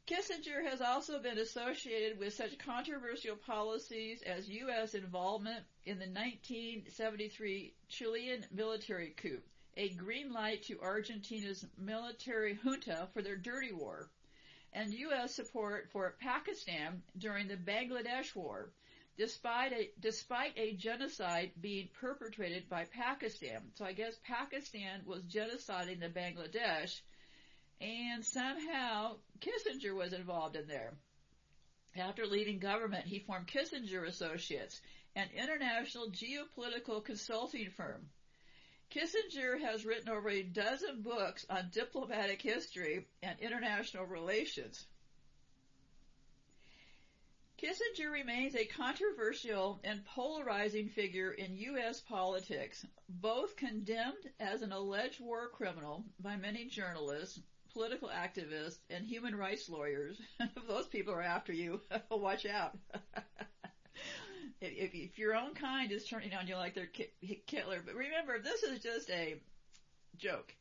Kissinger 0.09 0.69
has 0.69 0.81
also 0.81 1.21
been 1.21 1.39
associated 1.39 2.19
with 2.19 2.35
such 2.35 2.59
controversial 2.59 3.37
policies 3.37 4.21
as 4.23 4.49
U.S. 4.49 4.95
involvement 4.95 5.65
in 5.85 6.01
the 6.01 6.07
1973 6.07 7.73
Chilean 7.89 8.45
military 8.51 9.11
coup, 9.11 9.41
a 9.77 9.91
green 9.91 10.33
light 10.33 10.65
to 10.65 10.81
Argentina's 10.81 11.65
military 11.79 12.55
junta 12.55 13.09
for 13.15 13.23
their 13.23 13.37
dirty 13.37 13.73
war, 13.73 14.11
and 14.73 14.93
U.S. 14.93 15.37
support 15.37 15.89
for 15.93 16.17
Pakistan 16.21 17.05
during 17.17 17.47
the 17.47 17.57
Bangladesh 17.57 18.35
War, 18.35 18.73
despite 19.17 19.73
a, 19.73 19.91
despite 20.01 20.59
a 20.59 20.75
genocide 20.75 21.53
being 21.61 21.89
perpetrated 22.01 22.69
by 22.69 22.87
Pakistan. 22.87 23.71
So 23.77 23.85
I 23.85 23.93
guess 23.93 24.17
Pakistan 24.25 25.03
was 25.07 25.23
genociding 25.23 26.01
the 26.01 26.09
Bangladesh, 26.09 27.01
and 27.83 28.25
somehow 28.25 29.17
Kissinger 29.41 29.95
was 29.95 30.13
involved 30.13 30.57
in 30.57 30.69
there. 30.69 30.95
After 31.97 32.27
leaving 32.27 32.59
government, 32.59 33.07
he 33.07 33.19
formed 33.19 33.49
Kissinger 33.49 34.07
Associates, 34.07 34.81
an 35.17 35.29
international 35.37 36.11
geopolitical 36.11 37.05
consulting 37.05 37.71
firm. 37.71 38.09
Kissinger 38.91 39.61
has 39.61 39.85
written 39.85 40.11
over 40.11 40.31
a 40.31 40.43
dozen 40.43 41.03
books 41.03 41.45
on 41.51 41.71
diplomatic 41.73 42.41
history 42.41 43.07
and 43.23 43.39
international 43.41 44.05
relations. 44.05 44.87
Kissinger 47.59 48.11
remains 48.11 48.55
a 48.55 48.65
controversial 48.65 49.81
and 49.85 50.05
polarizing 50.05 50.89
figure 50.89 51.31
in 51.31 51.57
U.S. 51.57 52.01
politics, 52.01 52.85
both 53.09 53.57
condemned 53.57 54.31
as 54.41 54.63
an 54.63 54.73
alleged 54.73 55.21
war 55.21 55.49
criminal 55.49 56.05
by 56.21 56.37
many 56.37 56.67
journalists, 56.67 57.39
political 57.73 58.09
activists, 58.09 58.79
and 58.91 59.05
human 59.05 59.35
rights 59.35 59.69
lawyers. 59.69 60.21
if 60.41 60.51
those 60.69 60.87
people 60.87 61.15
are 61.15 61.23
after 61.23 61.53
you, 61.53 61.81
watch 62.11 62.47
out. 62.47 62.77
if, 64.61 64.95
if 64.95 65.19
your 65.19 65.35
own 65.35 65.55
kind 65.55 65.91
is 65.93 66.07
turning 66.07 66.35
on 66.35 66.47
you 66.47 66.57
like 66.57 66.75
they're 66.75 66.91
Hitler, 67.21 67.83
but 67.85 67.95
remember, 67.95 68.39
this 68.39 68.63
is 68.63 68.83
just 68.83 69.11
a 69.11 69.37
joke 70.17 70.55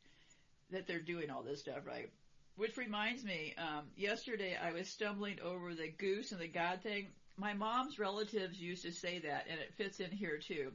that 0.70 0.86
they're 0.86 1.00
doing 1.00 1.30
all 1.30 1.42
this 1.42 1.60
stuff, 1.60 1.86
right? 1.86 2.10
Which 2.56 2.76
reminds 2.76 3.24
me, 3.24 3.54
um, 3.58 3.86
yesterday 3.96 4.56
I 4.62 4.72
was 4.72 4.88
stumbling 4.88 5.38
over 5.40 5.74
the 5.74 5.88
goose 5.88 6.32
and 6.32 6.40
the 6.40 6.48
God 6.48 6.80
thing. 6.82 7.08
My 7.36 7.54
mom's 7.54 7.98
relatives 7.98 8.60
used 8.60 8.84
to 8.84 8.92
say 8.92 9.20
that, 9.20 9.46
and 9.48 9.58
it 9.58 9.74
fits 9.74 10.00
in 10.00 10.10
here 10.10 10.38
too. 10.38 10.72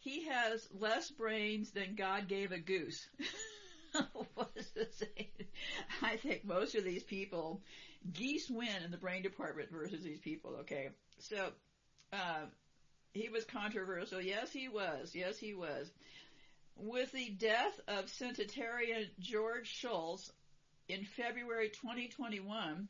He 0.00 0.24
has 0.26 0.68
less 0.76 1.10
brains 1.10 1.70
than 1.70 1.94
God 1.94 2.26
gave 2.26 2.50
a 2.50 2.58
goose. 2.58 3.08
what 4.34 4.50
is 4.56 4.70
this 4.70 4.96
saying? 4.98 5.28
I 6.02 6.16
think 6.16 6.44
most 6.44 6.74
of 6.74 6.84
these 6.84 7.02
people, 7.02 7.60
geese 8.12 8.50
win 8.50 8.82
in 8.84 8.90
the 8.90 8.96
brain 8.96 9.22
department 9.22 9.70
versus 9.70 10.02
these 10.02 10.20
people, 10.20 10.56
okay? 10.60 10.90
So, 11.18 11.50
uh, 12.12 12.46
he 13.12 13.28
was 13.28 13.44
controversial. 13.44 14.20
Yes, 14.20 14.50
he 14.52 14.68
was. 14.68 15.14
Yes, 15.14 15.38
he 15.38 15.54
was. 15.54 15.90
With 16.76 17.12
the 17.12 17.30
death 17.30 17.78
of 17.86 18.08
Centenarian 18.08 19.08
George 19.20 19.68
Shultz 19.68 20.32
in 20.88 21.04
February 21.04 21.68
2021, 21.68 22.88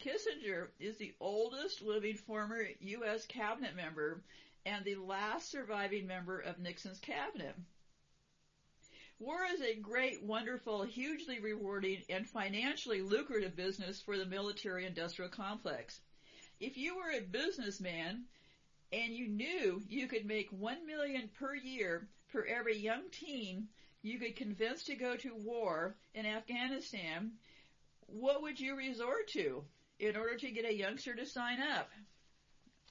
Kissinger 0.00 0.68
is 0.78 0.96
the 0.98 1.14
oldest 1.20 1.82
living 1.82 2.16
former 2.16 2.62
U.S. 2.80 3.26
cabinet 3.26 3.74
member 3.74 4.22
and 4.66 4.84
the 4.84 4.96
last 4.96 5.50
surviving 5.50 6.06
member 6.06 6.38
of 6.40 6.58
Nixon's 6.58 7.00
cabinet. 7.00 7.54
War 9.20 9.44
is 9.54 9.60
a 9.60 9.76
great, 9.76 10.22
wonderful, 10.24 10.82
hugely 10.82 11.38
rewarding, 11.38 12.02
and 12.08 12.28
financially 12.28 13.00
lucrative 13.00 13.54
business 13.54 14.00
for 14.00 14.18
the 14.18 14.26
military 14.26 14.86
industrial 14.86 15.30
complex. 15.30 16.00
If 16.60 16.76
you 16.76 16.96
were 16.96 17.10
a 17.10 17.20
businessman, 17.20 18.24
and 18.92 19.12
you 19.12 19.28
knew 19.28 19.82
you 19.88 20.06
could 20.06 20.24
make 20.24 20.50
one 20.50 20.86
million 20.86 21.28
per 21.38 21.54
year 21.54 22.08
for 22.26 22.44
every 22.44 22.76
young 22.76 23.02
teen 23.10 23.68
you 24.02 24.18
could 24.18 24.36
convince 24.36 24.84
to 24.84 24.94
go 24.94 25.16
to 25.16 25.34
war 25.34 25.96
in 26.14 26.26
Afghanistan, 26.26 27.32
what 28.06 28.42
would 28.42 28.60
you 28.60 28.76
resort 28.76 29.28
to 29.28 29.64
in 29.98 30.16
order 30.16 30.36
to 30.36 30.50
get 30.50 30.64
a 30.64 30.74
youngster 30.74 31.14
to 31.14 31.24
sign 31.26 31.60
up? 31.60 31.88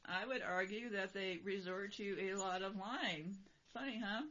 I 0.06 0.25
would 0.25 0.42
argue 0.42 0.89
that 0.89 1.13
they 1.13 1.39
resort 1.44 1.94
to 1.94 2.18
a 2.20 2.36
lot 2.36 2.62
of 2.62 2.75
lying. 2.75 3.36
Funny, 3.74 4.01
huh? 4.03 4.24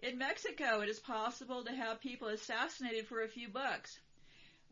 In 0.00 0.18
Mexico, 0.18 0.80
it 0.80 0.88
is 0.88 1.00
possible 1.00 1.64
to 1.64 1.72
have 1.72 2.00
people 2.00 2.28
assassinated 2.28 3.06
for 3.06 3.22
a 3.22 3.28
few 3.28 3.48
bucks. 3.48 3.98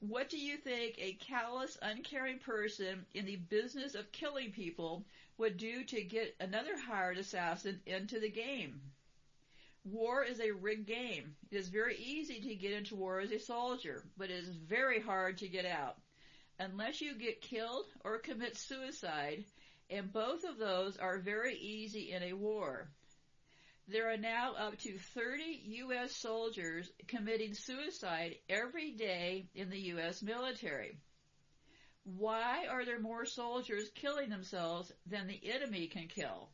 What 0.01 0.29
do 0.29 0.39
you 0.39 0.57
think 0.59 0.97
a 0.99 1.15
callous, 1.15 1.79
uncaring 1.81 2.39
person 2.39 3.07
in 3.15 3.25
the 3.25 3.37
business 3.37 3.95
of 3.95 4.13
killing 4.13 4.53
people 4.53 5.07
would 5.37 5.57
do 5.57 5.85
to 5.85 6.03
get 6.03 6.37
another 6.39 6.79
hired 6.79 7.19
assassin 7.19 7.81
into 7.87 8.21
the 8.21 8.29
game. 8.29 8.81
War 9.85 10.25
is 10.25 10.41
a 10.41 10.53
rigged 10.53 10.87
game. 10.87 11.37
It 11.51 11.57
is 11.57 11.69
very 11.69 11.97
easy 11.97 12.41
to 12.41 12.55
get 12.55 12.73
into 12.73 12.95
war 12.95 13.21
as 13.21 13.33
a 13.33 13.39
soldier, 13.39 14.05
but 14.17 14.31
it 14.31 14.45
is 14.45 14.49
very 14.49 15.01
hard 15.01 15.39
to 15.39 15.49
get 15.49 15.67
out. 15.67 15.97
Unless 16.59 17.01
you 17.01 17.15
get 17.15 17.41
killed 17.41 17.87
or 18.05 18.19
commit 18.19 18.57
suicide, 18.57 19.45
and 19.91 20.13
both 20.13 20.45
of 20.45 20.57
those 20.57 20.97
are 20.97 21.19
very 21.19 21.57
easy 21.57 22.13
in 22.13 22.23
a 22.23 22.33
war. 22.33 22.89
There 23.87 24.11
are 24.11 24.17
now 24.17 24.55
up 24.55 24.79
to 24.79 24.99
30 24.99 25.63
U.S. 25.67 26.17
soldiers 26.17 26.91
committing 27.07 27.53
suicide 27.53 28.37
every 28.49 28.93
day 28.93 29.47
in 29.55 29.69
the 29.69 29.81
U.S. 29.93 30.23
military. 30.23 30.97
Why 32.05 32.67
are 32.67 32.87
there 32.87 32.99
more 32.99 33.27
soldiers 33.27 33.91
killing 33.95 34.31
themselves 34.31 34.91
than 35.07 35.27
the 35.27 35.41
enemy 35.53 35.89
can 35.89 36.09
kill? 36.09 36.49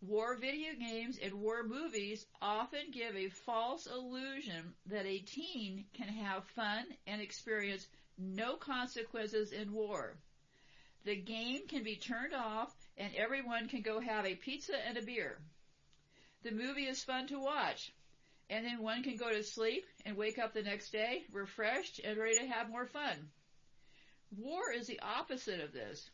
War 0.00 0.36
video 0.36 0.74
games 0.74 1.18
and 1.22 1.34
war 1.34 1.62
movies 1.62 2.26
often 2.40 2.90
give 2.90 3.14
a 3.14 3.28
false 3.28 3.86
illusion 3.86 4.74
that 4.86 5.06
a 5.06 5.20
teen 5.20 5.84
can 5.92 6.08
have 6.08 6.44
fun 6.56 6.86
and 7.06 7.22
experience 7.22 7.86
no 8.18 8.56
consequences 8.56 9.52
in 9.52 9.72
war. 9.72 10.16
The 11.04 11.14
game 11.14 11.68
can 11.68 11.84
be 11.84 11.94
turned 11.94 12.34
off 12.34 12.74
and 12.96 13.14
everyone 13.14 13.68
can 13.68 13.82
go 13.82 14.00
have 14.00 14.26
a 14.26 14.34
pizza 14.34 14.74
and 14.86 14.96
a 14.96 15.02
beer. 15.02 15.38
The 16.42 16.50
movie 16.50 16.86
is 16.86 17.04
fun 17.04 17.26
to 17.28 17.38
watch. 17.38 17.92
And 18.50 18.66
then 18.66 18.82
one 18.82 19.02
can 19.02 19.16
go 19.16 19.30
to 19.30 19.42
sleep 19.42 19.86
and 20.04 20.16
wake 20.16 20.38
up 20.38 20.52
the 20.52 20.62
next 20.62 20.90
day 20.90 21.24
refreshed 21.32 22.00
and 22.04 22.18
ready 22.18 22.38
to 22.38 22.46
have 22.46 22.68
more 22.68 22.86
fun. 22.86 23.30
War 24.36 24.72
is 24.72 24.86
the 24.86 25.00
opposite 25.00 25.60
of 25.60 25.72
this. 25.72 26.10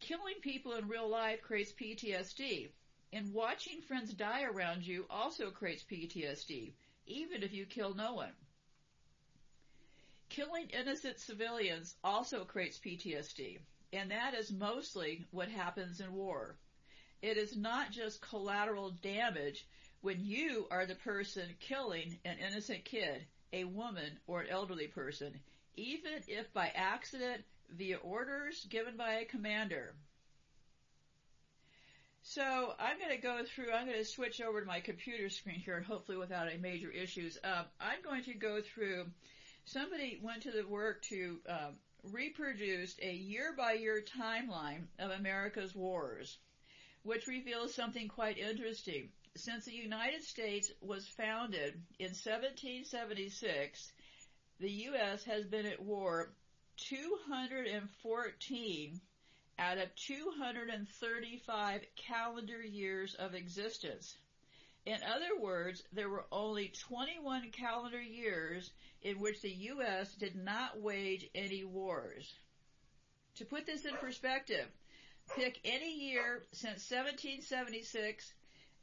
Killing 0.00 0.40
people 0.40 0.74
in 0.74 0.88
real 0.88 1.08
life 1.08 1.42
creates 1.42 1.72
PTSD, 1.72 2.70
and 3.12 3.32
watching 3.32 3.80
friends 3.82 4.12
die 4.12 4.44
around 4.44 4.86
you 4.86 5.06
also 5.08 5.50
creates 5.50 5.82
PTSD, 5.82 6.72
even 7.06 7.42
if 7.42 7.52
you 7.52 7.66
kill 7.66 7.94
no 7.94 8.14
one. 8.14 8.32
Killing 10.28 10.68
innocent 10.70 11.18
civilians 11.18 11.94
also 12.04 12.44
creates 12.44 12.78
PTSD, 12.78 13.58
and 13.92 14.10
that 14.10 14.34
is 14.34 14.52
mostly 14.52 15.24
what 15.30 15.48
happens 15.48 16.00
in 16.00 16.12
war. 16.12 16.56
It 17.22 17.36
is 17.36 17.56
not 17.56 17.90
just 17.90 18.20
collateral 18.20 18.90
damage 19.02 19.66
when 20.00 20.24
you 20.24 20.66
are 20.70 20.86
the 20.86 20.94
person 20.94 21.48
killing 21.60 22.18
an 22.24 22.36
innocent 22.38 22.84
kid, 22.84 23.26
a 23.52 23.64
woman, 23.64 24.18
or 24.26 24.42
an 24.42 24.48
elderly 24.50 24.86
person, 24.86 25.40
even 25.76 26.12
if 26.28 26.52
by 26.52 26.70
accident 26.74 27.42
via 27.70 27.96
orders 27.96 28.66
given 28.70 28.96
by 28.96 29.14
a 29.14 29.24
commander. 29.24 29.94
So 32.22 32.74
I'm 32.80 32.98
going 32.98 33.14
to 33.14 33.22
go 33.22 33.40
through, 33.44 33.72
I'm 33.72 33.86
going 33.86 33.98
to 33.98 34.04
switch 34.04 34.40
over 34.40 34.60
to 34.60 34.66
my 34.66 34.80
computer 34.80 35.30
screen 35.30 35.60
here, 35.60 35.76
and 35.76 35.86
hopefully 35.86 36.18
without 36.18 36.48
any 36.48 36.58
major 36.58 36.90
issues. 36.90 37.38
Um, 37.44 37.66
I'm 37.80 38.02
going 38.02 38.24
to 38.24 38.34
go 38.34 38.60
through, 38.60 39.06
somebody 39.64 40.18
went 40.20 40.42
to 40.42 40.50
the 40.50 40.66
work 40.66 41.02
to 41.02 41.38
um, 41.48 41.76
reproduce 42.12 42.94
a 43.00 43.12
year 43.12 43.54
by 43.56 43.72
year 43.72 44.04
timeline 44.18 44.86
of 44.98 45.10
America's 45.10 45.74
wars, 45.74 46.38
which 47.02 47.26
reveals 47.26 47.74
something 47.74 48.08
quite 48.08 48.38
interesting. 48.38 49.10
Since 49.36 49.66
the 49.66 49.72
United 49.72 50.22
States 50.22 50.70
was 50.80 51.06
founded 51.06 51.74
in 51.98 52.10
1776, 52.10 53.92
the 54.60 54.70
U.S. 54.70 55.24
has 55.24 55.44
been 55.44 55.66
at 55.66 55.82
war 55.82 56.32
214 56.76 59.00
out 59.58 59.78
of 59.78 59.94
235 59.96 61.80
calendar 61.96 62.62
years 62.62 63.14
of 63.14 63.34
existence. 63.34 64.16
In 64.86 64.98
other 65.02 65.40
words, 65.40 65.82
there 65.92 66.08
were 66.08 66.26
only 66.30 66.68
21 66.68 67.50
calendar 67.50 68.00
years 68.00 68.70
in 69.02 69.18
which 69.18 69.42
the 69.42 69.50
U.S. 69.50 70.14
did 70.14 70.36
not 70.36 70.80
wage 70.80 71.28
any 71.34 71.64
wars. 71.64 72.32
To 73.36 73.44
put 73.44 73.66
this 73.66 73.84
in 73.84 73.94
perspective, 73.96 74.66
pick 75.34 75.58
any 75.64 75.92
year 75.92 76.44
since 76.52 76.88
1776 76.88 78.32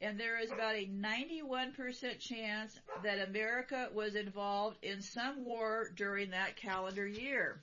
and 0.00 0.20
there 0.20 0.38
is 0.38 0.50
about 0.50 0.74
a 0.74 0.86
91% 0.86 2.18
chance 2.18 2.78
that 3.02 3.26
America 3.26 3.88
was 3.94 4.14
involved 4.14 4.76
in 4.82 5.00
some 5.00 5.44
war 5.44 5.90
during 5.96 6.30
that 6.30 6.56
calendar 6.56 7.06
year. 7.06 7.60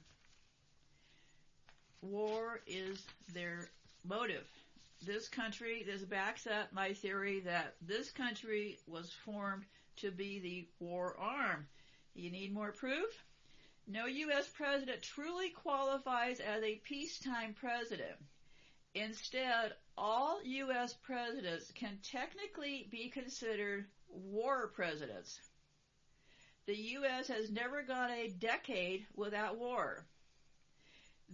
War 2.01 2.61
is 2.65 3.03
their 3.33 3.69
motive. 4.03 4.47
This 5.03 5.27
country, 5.27 5.83
this 5.83 6.03
backs 6.03 6.45
up 6.45 6.71
my 6.73 6.93
theory 6.93 7.39
that 7.41 7.75
this 7.81 8.11
country 8.11 8.77
was 8.85 9.11
formed 9.11 9.65
to 9.97 10.11
be 10.11 10.39
the 10.39 10.67
war 10.79 11.17
arm. 11.17 11.67
You 12.13 12.29
need 12.29 12.53
more 12.53 12.71
proof? 12.71 13.25
No 13.87 14.05
U.S. 14.05 14.47
president 14.47 15.01
truly 15.01 15.49
qualifies 15.49 16.39
as 16.39 16.61
a 16.61 16.75
peacetime 16.83 17.55
president. 17.55 18.15
Instead, 18.93 19.73
all 19.97 20.39
U.S. 20.43 20.93
presidents 20.93 21.71
can 21.73 21.97
technically 22.03 22.87
be 22.91 23.09
considered 23.09 23.85
war 24.07 24.67
presidents. 24.67 25.39
The 26.67 26.75
U.S. 26.75 27.27
has 27.27 27.49
never 27.49 27.81
gone 27.81 28.11
a 28.11 28.29
decade 28.29 29.07
without 29.15 29.57
war. 29.57 30.05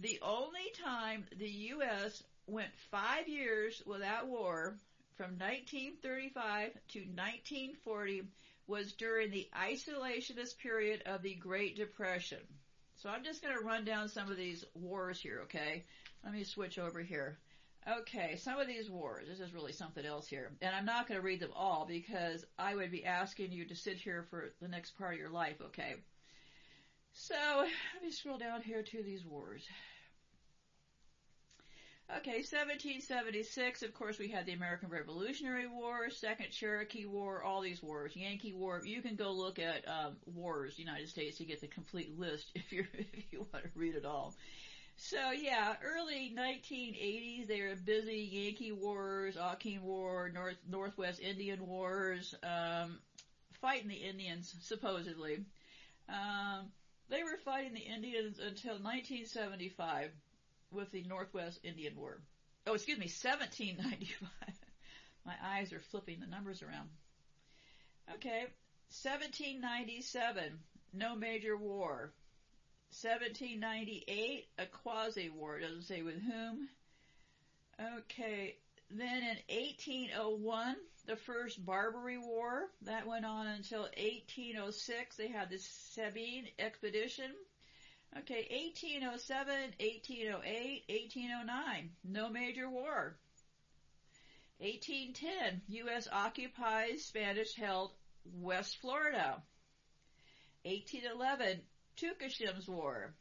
The 0.00 0.18
only 0.22 0.72
time 0.82 1.26
the 1.36 1.50
U.S. 1.50 2.22
went 2.48 2.70
five 2.90 3.28
years 3.28 3.82
without 3.86 4.26
war, 4.26 4.76
from 5.16 5.38
1935 5.38 6.72
to 6.88 6.98
1940, 7.00 8.22
was 8.66 8.92
during 8.92 9.30
the 9.30 9.48
isolationist 9.56 10.58
period 10.58 11.02
of 11.06 11.22
the 11.22 11.34
Great 11.34 11.76
Depression. 11.76 12.38
So 12.96 13.08
I'm 13.08 13.24
just 13.24 13.42
going 13.42 13.56
to 13.56 13.64
run 13.64 13.84
down 13.84 14.08
some 14.08 14.30
of 14.30 14.36
these 14.36 14.64
wars 14.74 15.20
here, 15.20 15.40
okay? 15.44 15.84
Let 16.24 16.32
me 16.32 16.44
switch 16.44 16.78
over 16.78 17.00
here. 17.00 17.38
Okay, 17.88 18.36
some 18.36 18.58
of 18.58 18.66
these 18.66 18.90
wars, 18.90 19.28
this 19.28 19.40
is 19.40 19.54
really 19.54 19.72
something 19.72 20.04
else 20.04 20.26
here. 20.26 20.50
And 20.60 20.74
I'm 20.74 20.84
not 20.84 21.08
going 21.08 21.18
to 21.18 21.24
read 21.24 21.40
them 21.40 21.52
all 21.54 21.86
because 21.88 22.44
I 22.58 22.74
would 22.74 22.90
be 22.90 23.04
asking 23.04 23.52
you 23.52 23.64
to 23.66 23.76
sit 23.76 23.96
here 23.96 24.26
for 24.28 24.52
the 24.60 24.68
next 24.68 24.98
part 24.98 25.14
of 25.14 25.20
your 25.20 25.30
life, 25.30 25.56
okay? 25.66 25.94
So, 27.12 27.34
let 27.34 28.02
me 28.02 28.10
scroll 28.10 28.36
down 28.36 28.62
here 28.62 28.82
to 28.82 29.02
these 29.02 29.24
wars. 29.24 29.66
Okay, 32.16 32.40
1776, 32.40 33.82
of 33.82 33.92
course 33.92 34.18
we 34.18 34.28
had 34.28 34.46
the 34.46 34.54
American 34.54 34.88
Revolutionary 34.88 35.66
War, 35.66 36.08
Second 36.08 36.50
Cherokee 36.50 37.04
War, 37.04 37.42
all 37.42 37.60
these 37.60 37.82
wars, 37.82 38.16
Yankee 38.16 38.54
War. 38.54 38.80
You 38.82 39.02
can 39.02 39.14
go 39.14 39.30
look 39.30 39.58
at 39.58 39.86
um, 39.86 40.16
wars, 40.24 40.78
United 40.78 41.10
States, 41.10 41.36
to 41.36 41.44
get 41.44 41.60
the 41.60 41.66
complete 41.66 42.18
list 42.18 42.50
if 42.54 42.72
you 42.72 42.86
if 42.94 43.30
you 43.30 43.46
want 43.52 43.62
to 43.62 43.70
read 43.74 43.94
it 43.94 44.06
all. 44.06 44.34
So 44.96 45.32
yeah, 45.32 45.74
early 45.84 46.34
1980s, 46.34 47.46
they 47.46 47.60
were 47.60 47.76
busy 47.76 48.26
Yankee 48.32 48.72
Wars, 48.72 49.36
Acheen 49.36 49.82
War, 49.82 50.30
North 50.32 50.56
Northwest 50.66 51.20
Indian 51.20 51.66
Wars, 51.66 52.34
um, 52.42 53.00
fighting 53.60 53.88
the 53.88 53.96
Indians 53.96 54.54
supposedly. 54.62 55.44
Um, 56.08 56.70
they 57.10 57.22
were 57.22 57.36
fighting 57.44 57.74
the 57.74 57.80
Indians 57.80 58.38
until 58.38 58.78
1975 58.80 60.10
with 60.70 60.90
the 60.90 61.02
Northwest 61.04 61.60
Indian 61.62 61.96
War. 61.96 62.20
Oh, 62.66 62.74
excuse 62.74 62.98
me, 62.98 63.06
1795. 63.06 64.30
My 65.26 65.34
eyes 65.42 65.72
are 65.72 65.80
flipping 65.90 66.20
the 66.20 66.26
numbers 66.26 66.62
around. 66.62 66.88
Okay, 68.14 68.46
1797, 69.04 70.58
no 70.94 71.14
major 71.14 71.56
war. 71.56 72.12
1798, 72.90 74.48
a 74.58 74.66
quasi-war. 74.66 75.60
Doesn't 75.60 75.82
say 75.82 76.00
with 76.00 76.20
whom. 76.22 76.68
Okay, 77.98 78.56
then 78.90 79.22
in 79.22 79.36
1801, 79.54 80.76
the 81.06 81.16
first 81.16 81.64
Barbary 81.64 82.18
War. 82.18 82.70
That 82.82 83.06
went 83.06 83.26
on 83.26 83.46
until 83.46 83.82
1806. 83.82 85.16
They 85.16 85.28
had 85.28 85.50
the 85.50 85.58
Sabine 85.58 86.48
expedition. 86.58 87.32
Okay, 88.16 88.48
1807, 88.50 89.74
1808, 89.78 90.84
1809. 90.88 91.90
No 92.04 92.28
major 92.30 92.68
war. 92.68 93.16
1810, 94.58 95.62
U.S. 95.68 96.08
occupies 96.10 97.04
Spanish 97.04 97.54
held 97.54 97.92
West 98.24 98.78
Florida. 98.80 99.42
1811, 100.64 101.60
Tukashim's 101.96 102.66
War. 102.66 103.14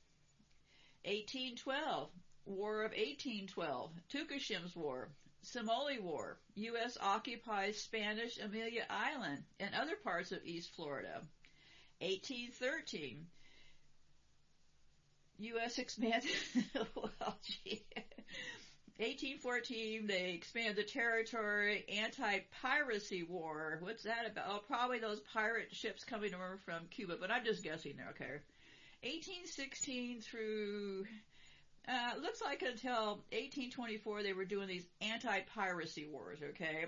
1812, 1.04 2.10
War 2.46 2.84
of 2.84 2.92
1812, 2.92 3.92
Tukashim's 4.10 4.76
War. 4.76 5.10
Somali 5.44 6.00
War, 6.00 6.40
U.S. 6.56 6.98
occupies 7.00 7.82
Spanish 7.82 8.40
Amelia 8.40 8.86
Island 8.90 9.44
and 9.60 9.76
other 9.76 9.96
parts 9.96 10.32
of 10.32 10.44
East 10.44 10.76
Florida. 10.76 11.22
1813, 12.00 13.28
U.S. 15.40 15.78
expanded, 15.78 16.32
well, 16.96 17.38
gee. 17.44 17.84
1814, 18.98 20.08
they 20.08 20.32
expand 20.32 20.76
the 20.76 20.84
territory, 20.84 21.86
anti-piracy 21.88 23.24
war. 23.24 23.78
What's 23.82 24.04
that 24.04 24.26
about? 24.26 24.46
Oh, 24.50 24.60
probably 24.68 24.98
those 24.98 25.20
pirate 25.20 25.68
ships 25.72 26.04
coming 26.04 26.34
over 26.34 26.60
from 26.66 26.88
Cuba, 26.90 27.18
but 27.20 27.30
I'm 27.30 27.46
just 27.46 27.64
guessing 27.64 27.96
there, 27.98 28.10
okay. 28.10 28.42
1816 29.04 30.22
through, 30.22 31.06
uh, 31.88 32.20
looks 32.20 32.42
like 32.42 32.64
until 32.64 33.22
1824 33.32 34.24
they 34.24 34.34
were 34.34 34.46
doing 34.46 34.68
these 34.68 34.88
anti-piracy 35.02 36.08
wars, 36.12 36.40
okay. 36.50 36.86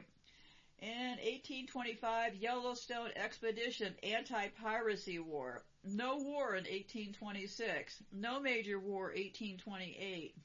In 0.82 1.18
1825, 1.18 2.36
Yellowstone 2.36 3.12
Expedition 3.18 3.94
Anti-Piracy 4.02 5.20
War. 5.20 5.64
No 5.84 6.18
war 6.18 6.56
in 6.56 6.64
1826. 6.64 8.02
No 8.14 8.40
major 8.40 8.80
war 8.80 9.08
1828. 9.08 10.36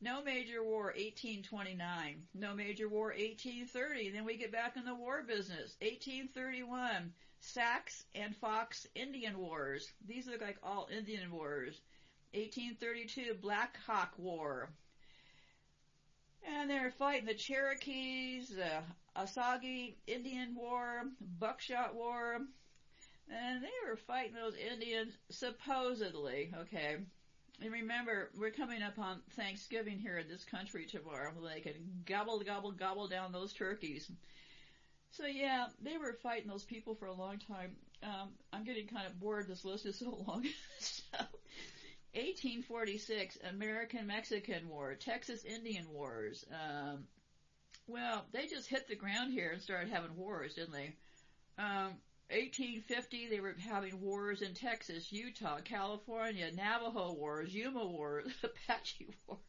No 0.00 0.22
major 0.22 0.62
war, 0.62 0.86
1829. 0.86 2.26
No 2.34 2.54
major 2.54 2.88
war, 2.88 3.08
1830. 3.08 4.10
Then 4.10 4.24
we 4.24 4.36
get 4.36 4.52
back 4.52 4.76
in 4.76 4.84
the 4.84 4.94
war 4.94 5.22
business. 5.22 5.76
1831, 5.80 7.14
Sacs 7.40 8.04
and 8.14 8.36
Fox 8.36 8.86
Indian 8.94 9.38
Wars. 9.38 9.92
These 10.06 10.26
look 10.26 10.42
like 10.42 10.58
all 10.62 10.88
Indian 10.90 11.30
wars. 11.30 11.80
1832, 12.34 13.34
Black 13.40 13.78
Hawk 13.86 14.12
War. 14.18 14.70
And 16.46 16.68
they're 16.68 16.90
fighting 16.90 17.26
the 17.26 17.34
Cherokees, 17.34 18.54
Osage 19.20 19.96
Indian 20.06 20.54
War, 20.54 21.04
Buckshot 21.38 21.94
War, 21.94 22.40
and 23.28 23.62
they 23.62 23.88
were 23.88 23.96
fighting 23.96 24.34
those 24.34 24.54
Indians 24.56 25.12
supposedly, 25.30 26.52
okay. 26.62 26.96
And 27.60 27.72
remember, 27.72 28.30
we're 28.38 28.50
coming 28.50 28.82
up 28.82 28.98
on 28.98 29.22
Thanksgiving 29.34 29.98
here 29.98 30.18
in 30.18 30.28
this 30.28 30.44
country 30.44 30.84
tomorrow. 30.84 31.32
They 31.42 31.60
can 31.60 32.02
gobble, 32.04 32.38
gobble, 32.40 32.72
gobble 32.72 33.08
down 33.08 33.32
those 33.32 33.52
turkeys. 33.54 34.10
So 35.10 35.24
yeah, 35.24 35.66
they 35.80 35.96
were 35.96 36.18
fighting 36.22 36.48
those 36.48 36.64
people 36.64 36.94
for 36.94 37.06
a 37.06 37.14
long 37.14 37.38
time. 37.38 37.76
Um, 38.02 38.28
I'm 38.52 38.64
getting 38.64 38.86
kind 38.86 39.06
of 39.06 39.18
bored. 39.18 39.48
This 39.48 39.64
list 39.64 39.86
is 39.86 39.98
so 39.98 40.22
long. 40.26 40.44
so, 40.78 41.16
1846, 42.12 43.38
American-Mexican 43.50 44.68
War, 44.68 44.94
Texas 44.94 45.44
Indian 45.44 45.86
Wars. 45.90 46.44
Um, 46.52 47.04
well, 47.86 48.24
they 48.32 48.46
just 48.46 48.68
hit 48.68 48.88
the 48.88 48.96
ground 48.96 49.32
here 49.32 49.50
and 49.50 49.62
started 49.62 49.90
having 49.90 50.16
wars, 50.16 50.54
didn't 50.54 50.72
they? 50.72 50.94
Um, 51.58 51.94
1850, 52.30 53.28
they 53.28 53.40
were 53.40 53.54
having 53.58 54.00
wars 54.00 54.42
in 54.42 54.54
Texas, 54.54 55.12
Utah, 55.12 55.58
California, 55.64 56.50
Navajo 56.52 57.12
wars, 57.12 57.54
Yuma 57.54 57.86
wars, 57.86 58.26
Apache 58.42 59.08
wars. 59.26 59.40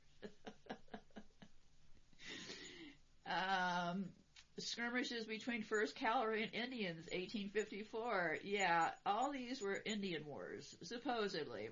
um, 3.26 4.06
skirmishes 4.60 5.26
between 5.26 5.64
First 5.64 5.96
Cavalry 5.96 6.44
and 6.44 6.54
Indians, 6.54 7.08
1854. 7.12 8.40
Yeah, 8.44 8.90
all 9.06 9.32
these 9.32 9.60
were 9.60 9.82
Indian 9.86 10.24
wars, 10.26 10.76
supposedly. 10.84 11.70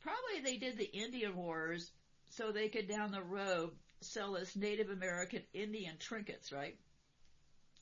Probably 0.00 0.40
they 0.42 0.56
did 0.56 0.76
the 0.76 0.92
Indian 0.92 1.36
wars 1.36 1.92
so 2.30 2.50
they 2.50 2.68
could 2.68 2.88
down 2.88 3.12
the 3.12 3.22
road 3.22 3.70
sell 4.04 4.36
us 4.36 4.56
Native 4.56 4.90
American 4.90 5.42
Indian 5.52 5.96
trinkets, 5.98 6.52
right? 6.52 6.76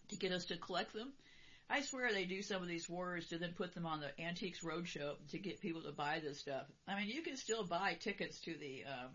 To 0.09 0.16
get 0.16 0.33
us 0.33 0.46
to 0.46 0.56
collect 0.56 0.92
them. 0.92 1.12
I 1.68 1.83
swear 1.83 2.12
they 2.12 2.24
do 2.24 2.42
some 2.42 2.62
of 2.62 2.68
these 2.68 2.88
wars 2.88 3.28
to 3.28 3.38
then 3.38 3.52
put 3.52 3.74
them 3.74 3.87
on 3.87 4.00
the 4.00 4.20
Antiques 4.20 4.61
Roadshow 4.64 5.14
to 5.30 5.38
get 5.38 5.61
people 5.61 5.83
to 5.83 5.92
buy 5.92 6.18
this 6.18 6.40
stuff. 6.40 6.66
I 6.88 6.96
mean, 6.96 7.09
you 7.09 7.22
can 7.22 7.37
still 7.37 7.64
buy 7.64 7.94
tickets 8.00 8.40
to 8.40 8.56
the 8.56 8.85
um, 8.87 9.11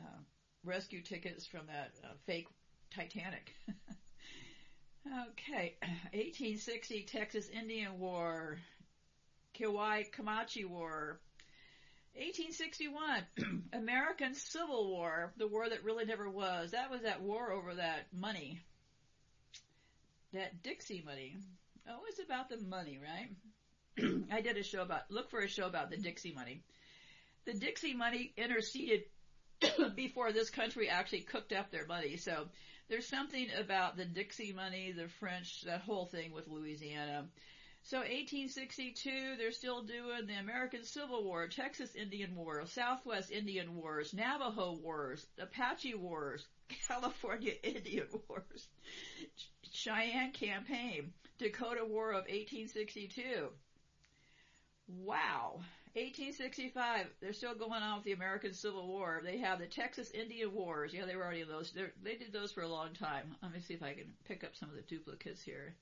uh, 0.00 0.20
rescue 0.64 1.02
tickets 1.02 1.46
from 1.46 1.66
that 1.66 1.92
uh, 2.02 2.14
fake 2.26 2.48
Titanic. 2.90 3.54
okay, 5.28 5.74
1860 6.12 7.02
Texas 7.02 7.48
Indian 7.50 7.98
War, 7.98 8.58
Kiowa 9.52 10.04
Comanche 10.10 10.64
War, 10.64 11.20
1861 12.16 13.62
American 13.72 14.34
Civil 14.34 14.88
War, 14.88 15.32
the 15.36 15.48
war 15.48 15.68
that 15.68 15.82
really 15.82 16.04
never 16.04 16.30
was. 16.30 16.70
That 16.70 16.90
was 16.90 17.02
that 17.02 17.22
war 17.22 17.50
over 17.50 17.74
that 17.74 18.06
money, 18.12 18.60
that 20.32 20.62
Dixie 20.62 21.02
money. 21.04 21.34
Oh, 21.88 22.00
it's 22.08 22.20
about 22.20 22.48
the 22.48 22.58
money, 22.58 22.98
right? 23.02 24.22
I 24.32 24.40
did 24.42 24.56
a 24.56 24.62
show 24.62 24.82
about, 24.82 25.10
look 25.10 25.28
for 25.28 25.40
a 25.40 25.48
show 25.48 25.66
about 25.66 25.90
the 25.90 25.96
Dixie 25.96 26.32
money. 26.32 26.62
The 27.46 27.54
Dixie 27.54 27.94
money 27.94 28.32
interceded 28.36 29.02
before 29.96 30.32
this 30.32 30.50
country 30.50 30.88
actually 30.88 31.22
cooked 31.22 31.52
up 31.52 31.70
their 31.70 31.86
money. 31.86 32.16
So 32.16 32.46
there's 32.88 33.08
something 33.08 33.48
about 33.58 33.96
the 33.96 34.04
Dixie 34.04 34.52
money, 34.52 34.92
the 34.92 35.08
French, 35.20 35.62
that 35.62 35.80
whole 35.80 36.06
thing 36.06 36.32
with 36.32 36.46
Louisiana. 36.48 37.26
So 37.86 37.98
1862, 37.98 39.36
they're 39.36 39.52
still 39.52 39.82
doing 39.82 40.26
the 40.26 40.40
American 40.40 40.84
Civil 40.84 41.22
War, 41.22 41.46
Texas 41.48 41.94
Indian 41.94 42.34
War, 42.34 42.64
Southwest 42.64 43.30
Indian 43.30 43.76
Wars, 43.76 44.14
Navajo 44.14 44.78
Wars, 44.82 45.26
Apache 45.38 45.94
Wars, 45.94 46.46
California 46.88 47.52
Indian 47.62 48.06
Wars, 48.26 48.68
Cheyenne 49.70 50.32
Campaign, 50.32 51.12
Dakota 51.36 51.84
War 51.84 52.12
of 52.12 52.24
1862. 52.24 53.50
Wow. 54.88 55.60
1865, 55.92 57.06
they're 57.20 57.34
still 57.34 57.54
going 57.54 57.82
on 57.82 57.96
with 57.96 58.04
the 58.04 58.12
American 58.12 58.54
Civil 58.54 58.88
War. 58.88 59.20
They 59.22 59.36
have 59.40 59.58
the 59.58 59.66
Texas 59.66 60.10
Indian 60.12 60.54
Wars. 60.54 60.94
Yeah, 60.94 61.04
they 61.04 61.16
were 61.16 61.24
already 61.24 61.42
in 61.42 61.48
those. 61.48 61.70
They're, 61.72 61.92
they 62.02 62.16
did 62.16 62.32
those 62.32 62.50
for 62.50 62.62
a 62.62 62.68
long 62.68 62.94
time. 62.94 63.36
Let 63.42 63.52
me 63.52 63.60
see 63.60 63.74
if 63.74 63.82
I 63.82 63.92
can 63.92 64.14
pick 64.24 64.42
up 64.42 64.56
some 64.56 64.70
of 64.70 64.74
the 64.74 64.82
duplicates 64.82 65.42
here. 65.42 65.76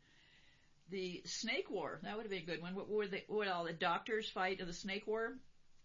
The 0.93 1.23
Snake 1.25 1.71
War, 1.71 2.01
that 2.03 2.15
would 2.15 2.25
have 2.25 2.31
been 2.31 2.43
a 2.43 2.45
good 2.47 2.61
one. 2.61 2.75
What 2.75 2.87
were 2.87 3.07
they, 3.07 3.25
what 3.27 3.49
all 3.49 3.65
the 3.65 3.73
doctors 3.73 4.29
fight 4.29 4.61
in 4.61 4.67
the 4.67 4.75
Snake 4.75 5.07
War? 5.07 5.39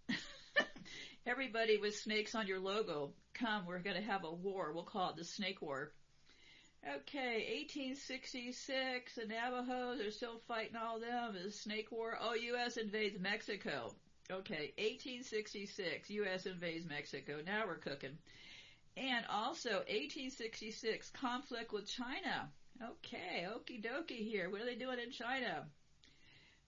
Everybody 1.26 1.78
with 1.78 1.96
snakes 1.96 2.36
on 2.36 2.46
your 2.46 2.60
logo, 2.60 3.14
come, 3.34 3.66
we're 3.66 3.80
gonna 3.80 4.02
have 4.02 4.26
a 4.26 4.34
war. 4.34 4.74
We'll 4.74 4.84
call 4.84 5.12
it 5.12 5.16
the 5.16 5.24
Snake 5.24 5.62
War. 5.62 5.94
Okay, 6.84 7.64
1866, 7.70 9.16
the 9.16 9.26
Navajos 9.26 10.02
are 10.02 10.12
still 10.12 10.42
fighting 10.46 10.76
all 10.76 11.00
them. 11.00 11.38
The 11.42 11.52
Snake 11.52 11.90
War. 11.90 12.18
Oh, 12.22 12.34
U.S. 12.34 12.76
invades 12.76 13.18
Mexico. 13.18 13.94
Okay, 14.30 14.74
1866, 14.78 16.10
U.S. 16.10 16.46
invades 16.46 16.86
Mexico. 16.86 17.40
Now 17.46 17.64
we're 17.66 17.76
cooking. 17.76 18.18
And 18.98 19.26
also, 19.30 19.70
1866, 19.88 21.12
conflict 21.12 21.72
with 21.72 21.88
China. 21.88 22.52
Okay, 22.80 23.48
okie 23.50 23.84
dokie 23.84 24.30
here. 24.30 24.52
What 24.52 24.62
are 24.62 24.66
they 24.66 24.76
doing 24.76 25.00
in 25.00 25.12
China? 25.12 25.66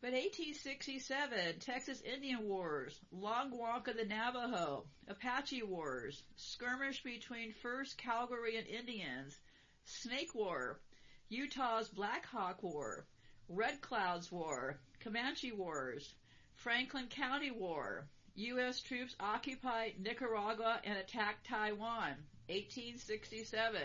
But 0.01 0.13
1867, 0.13 1.59
Texas 1.59 2.01
Indian 2.01 2.47
Wars, 2.47 2.99
Long 3.11 3.55
Walk 3.55 3.87
of 3.87 3.95
the 3.95 4.05
Navajo, 4.05 4.85
Apache 5.07 5.61
Wars, 5.63 6.23
skirmish 6.35 7.03
between 7.03 7.53
First 7.61 7.97
Cavalry 7.97 8.57
and 8.57 8.65
Indians, 8.65 9.37
Snake 9.85 10.33
War, 10.33 10.79
Utah's 11.27 11.89
Black 11.89 12.25
Hawk 12.25 12.63
War, 12.63 13.05
Red 13.47 13.81
Clouds 13.81 14.31
War, 14.31 14.79
Comanche 15.01 15.51
Wars, 15.51 16.15
Franklin 16.55 17.07
County 17.07 17.51
War, 17.51 18.07
U.S. 18.35 18.79
troops 18.79 19.15
occupy 19.19 19.91
Nicaragua 19.99 20.79
and 20.85 20.97
attack 20.97 21.43
Taiwan, 21.43 22.15
1867. 22.47 23.81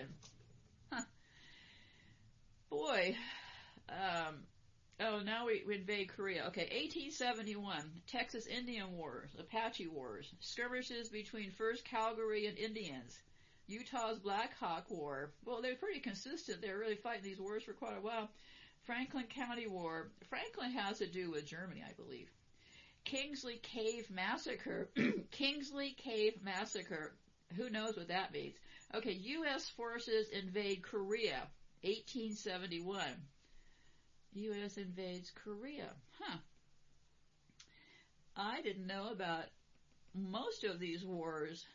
Boy, 2.74 3.16
um, 3.88 4.42
oh, 4.98 5.20
now 5.24 5.46
we, 5.46 5.62
we 5.64 5.76
invade 5.76 6.08
Korea. 6.08 6.46
Okay, 6.48 6.62
1871, 6.62 7.78
Texas 8.08 8.48
Indian 8.48 8.96
Wars, 8.96 9.30
Apache 9.38 9.86
Wars, 9.86 10.34
skirmishes 10.40 11.08
between 11.08 11.52
First 11.52 11.84
Cavalry 11.84 12.46
and 12.46 12.58
Indians, 12.58 13.16
Utah's 13.68 14.18
Black 14.18 14.58
Hawk 14.58 14.86
War. 14.90 15.30
Well, 15.44 15.62
they're 15.62 15.76
pretty 15.76 16.00
consistent. 16.00 16.60
They're 16.60 16.78
really 16.78 16.96
fighting 16.96 17.22
these 17.22 17.38
wars 17.38 17.62
for 17.62 17.74
quite 17.74 17.96
a 17.96 18.00
while. 18.00 18.28
Franklin 18.82 19.26
County 19.28 19.68
War. 19.68 20.10
Franklin 20.28 20.72
has 20.72 20.98
to 20.98 21.06
do 21.06 21.30
with 21.30 21.46
Germany, 21.46 21.84
I 21.88 21.92
believe. 21.92 22.28
Kingsley 23.04 23.60
Cave 23.62 24.10
Massacre. 24.10 24.90
Kingsley 25.30 25.94
Cave 25.96 26.42
Massacre. 26.42 27.14
Who 27.56 27.70
knows 27.70 27.96
what 27.96 28.08
that 28.08 28.32
means? 28.32 28.56
Okay, 28.92 29.12
U.S. 29.12 29.68
forces 29.70 30.28
invade 30.30 30.82
Korea, 30.82 31.48
1871. 31.84 32.98
U.S. 34.32 34.78
invades 34.78 35.30
Korea. 35.30 35.90
Huh. 36.18 36.38
I 38.36 38.62
didn't 38.62 38.86
know 38.86 39.10
about 39.12 39.44
most 40.14 40.64
of 40.64 40.80
these 40.80 41.04
wars, 41.04 41.66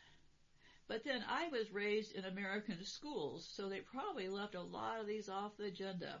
but 0.88 1.04
then 1.04 1.24
I 1.28 1.48
was 1.48 1.72
raised 1.72 2.16
in 2.16 2.24
American 2.24 2.84
schools, 2.84 3.48
so 3.54 3.68
they 3.68 3.80
probably 3.80 4.28
left 4.28 4.56
a 4.56 4.60
lot 4.60 5.00
of 5.00 5.06
these 5.06 5.28
off 5.28 5.56
the 5.56 5.66
agenda. 5.66 6.20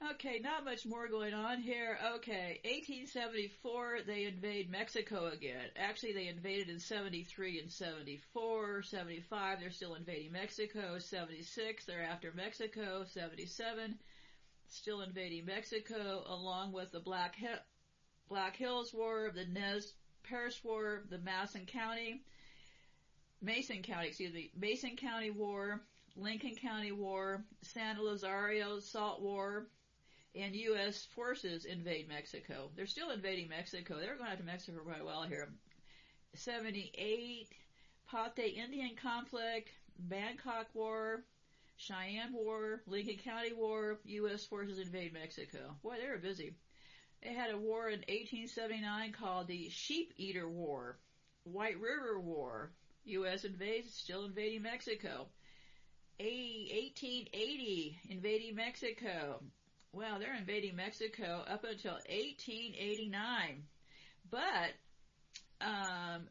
Okay, 0.00 0.38
not 0.38 0.64
much 0.64 0.86
more 0.86 1.08
going 1.08 1.34
on 1.34 1.60
here. 1.60 1.98
Okay, 2.16 2.60
1874, 2.64 3.98
they 4.06 4.24
invade 4.26 4.70
Mexico 4.70 5.26
again. 5.26 5.66
Actually, 5.76 6.12
they 6.12 6.28
invaded 6.28 6.68
in 6.68 6.78
73 6.78 7.60
and 7.60 7.70
74, 7.70 8.82
75, 8.82 9.58
they're 9.58 9.70
still 9.70 9.96
invading 9.96 10.30
Mexico, 10.30 10.98
76, 11.00 11.84
they're 11.84 12.04
after 12.04 12.32
Mexico, 12.32 13.04
77, 13.12 13.98
still 14.68 15.00
invading 15.00 15.44
Mexico, 15.46 16.22
along 16.28 16.72
with 16.72 16.92
the 16.92 17.00
Black, 17.00 17.34
Black 18.28 18.56
Hills 18.56 18.94
War, 18.94 19.32
the 19.34 19.46
Nez 19.46 19.94
Perce 20.22 20.62
War, 20.62 21.02
the 21.10 21.18
Mason 21.18 21.66
County, 21.66 22.22
Mason 23.42 23.82
County, 23.82 24.08
excuse 24.08 24.32
me, 24.32 24.52
Mason 24.56 24.94
County 24.94 25.30
War, 25.30 25.82
Lincoln 26.14 26.54
County 26.54 26.92
War, 26.92 27.44
San 27.62 27.96
Elizario 27.96 28.80
Salt 28.80 29.20
War, 29.20 29.66
and 30.34 30.54
U.S. 30.54 31.06
forces 31.14 31.64
invade 31.64 32.08
Mexico. 32.08 32.70
They're 32.76 32.86
still 32.86 33.10
invading 33.10 33.48
Mexico. 33.48 33.98
They're 33.98 34.16
going 34.16 34.30
after 34.30 34.44
Mexico 34.44 34.78
for 34.78 34.84
quite 34.84 35.00
a 35.00 35.28
here. 35.28 35.48
78, 36.34 37.48
Pathe 38.10 38.38
Indian 38.38 38.96
conflict, 38.96 39.70
Bannock 39.98 40.66
War, 40.74 41.24
Cheyenne 41.76 42.32
War, 42.32 42.82
Lincoln 42.86 43.18
County 43.24 43.52
War, 43.52 43.98
U.S. 44.04 44.44
forces 44.44 44.78
invade 44.78 45.12
Mexico. 45.12 45.76
Boy, 45.82 45.96
they 46.00 46.08
were 46.08 46.18
busy. 46.18 46.54
They 47.22 47.32
had 47.32 47.50
a 47.50 47.58
war 47.58 47.88
in 47.88 48.00
1879 48.00 49.12
called 49.12 49.48
the 49.48 49.68
Sheep 49.70 50.12
Eater 50.16 50.48
War, 50.48 50.98
White 51.44 51.80
River 51.80 52.20
War. 52.20 52.72
U.S. 53.04 53.44
invades, 53.44 53.94
still 53.94 54.24
invading 54.24 54.62
Mexico. 54.62 55.28
A 56.20 56.68
1880, 56.92 57.98
invading 58.10 58.54
Mexico. 58.54 59.42
Well, 59.92 60.18
they're 60.18 60.36
invading 60.36 60.76
Mexico 60.76 61.44
up 61.48 61.64
until 61.64 61.92
1889. 61.92 63.64
But, 64.30 64.74
um, 65.60 66.28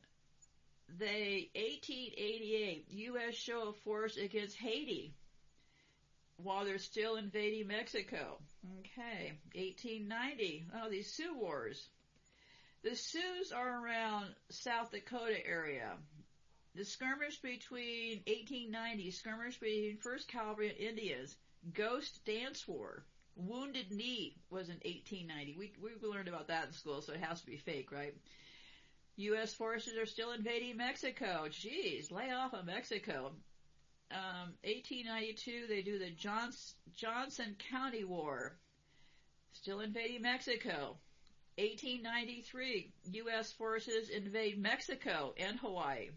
they, 0.99 1.49
1888, 1.55 2.85
U.S. 2.89 3.35
show 3.35 3.69
of 3.69 3.77
force 3.77 4.17
against 4.17 4.57
Haiti 4.57 5.13
while 6.37 6.65
they're 6.65 6.77
still 6.77 7.15
invading 7.15 7.67
Mexico. 7.67 8.37
Okay, 8.79 9.33
1890. 9.53 10.67
Oh, 10.75 10.89
these 10.89 11.11
Sioux 11.11 11.37
Wars. 11.37 11.89
The 12.83 12.95
Sioux 12.95 13.43
are 13.55 13.83
around 13.83 14.27
South 14.49 14.91
Dakota 14.91 15.45
area. 15.45 15.97
The 16.75 16.85
skirmish 16.85 17.41
between 17.41 18.21
1890, 18.27 19.11
skirmish 19.11 19.59
between 19.59 19.97
1st 19.97 20.27
Cavalry 20.27 20.69
and 20.69 20.77
Indians, 20.77 21.35
Ghost 21.73 22.23
Dance 22.23 22.67
War, 22.67 23.03
Wounded 23.37 23.91
Knee 23.91 24.35
was 24.49 24.69
in 24.69 24.75
1890. 24.83 25.55
We, 25.57 25.73
we 25.81 26.07
learned 26.07 26.27
about 26.27 26.47
that 26.47 26.67
in 26.67 26.73
school, 26.73 27.01
so 27.01 27.13
it 27.13 27.19
has 27.21 27.39
to 27.41 27.45
be 27.45 27.57
fake, 27.57 27.91
right? 27.91 28.13
U.S. 29.17 29.53
forces 29.53 29.97
are 29.97 30.05
still 30.05 30.31
invading 30.31 30.77
Mexico. 30.77 31.47
Jeez, 31.49 32.11
lay 32.11 32.31
off 32.31 32.53
of 32.53 32.65
Mexico. 32.65 33.31
Um, 34.11 34.53
1892, 34.63 35.67
they 35.67 35.81
do 35.81 35.99
the 35.99 36.11
Johns- 36.11 36.75
Johnson 36.95 37.55
County 37.71 38.03
War. 38.03 38.57
Still 39.53 39.81
invading 39.81 40.21
Mexico. 40.21 40.97
1893, 41.57 42.93
U.S. 43.13 43.51
forces 43.53 44.09
invade 44.09 44.59
Mexico 44.59 45.33
and 45.37 45.59
Hawaii. 45.59 46.09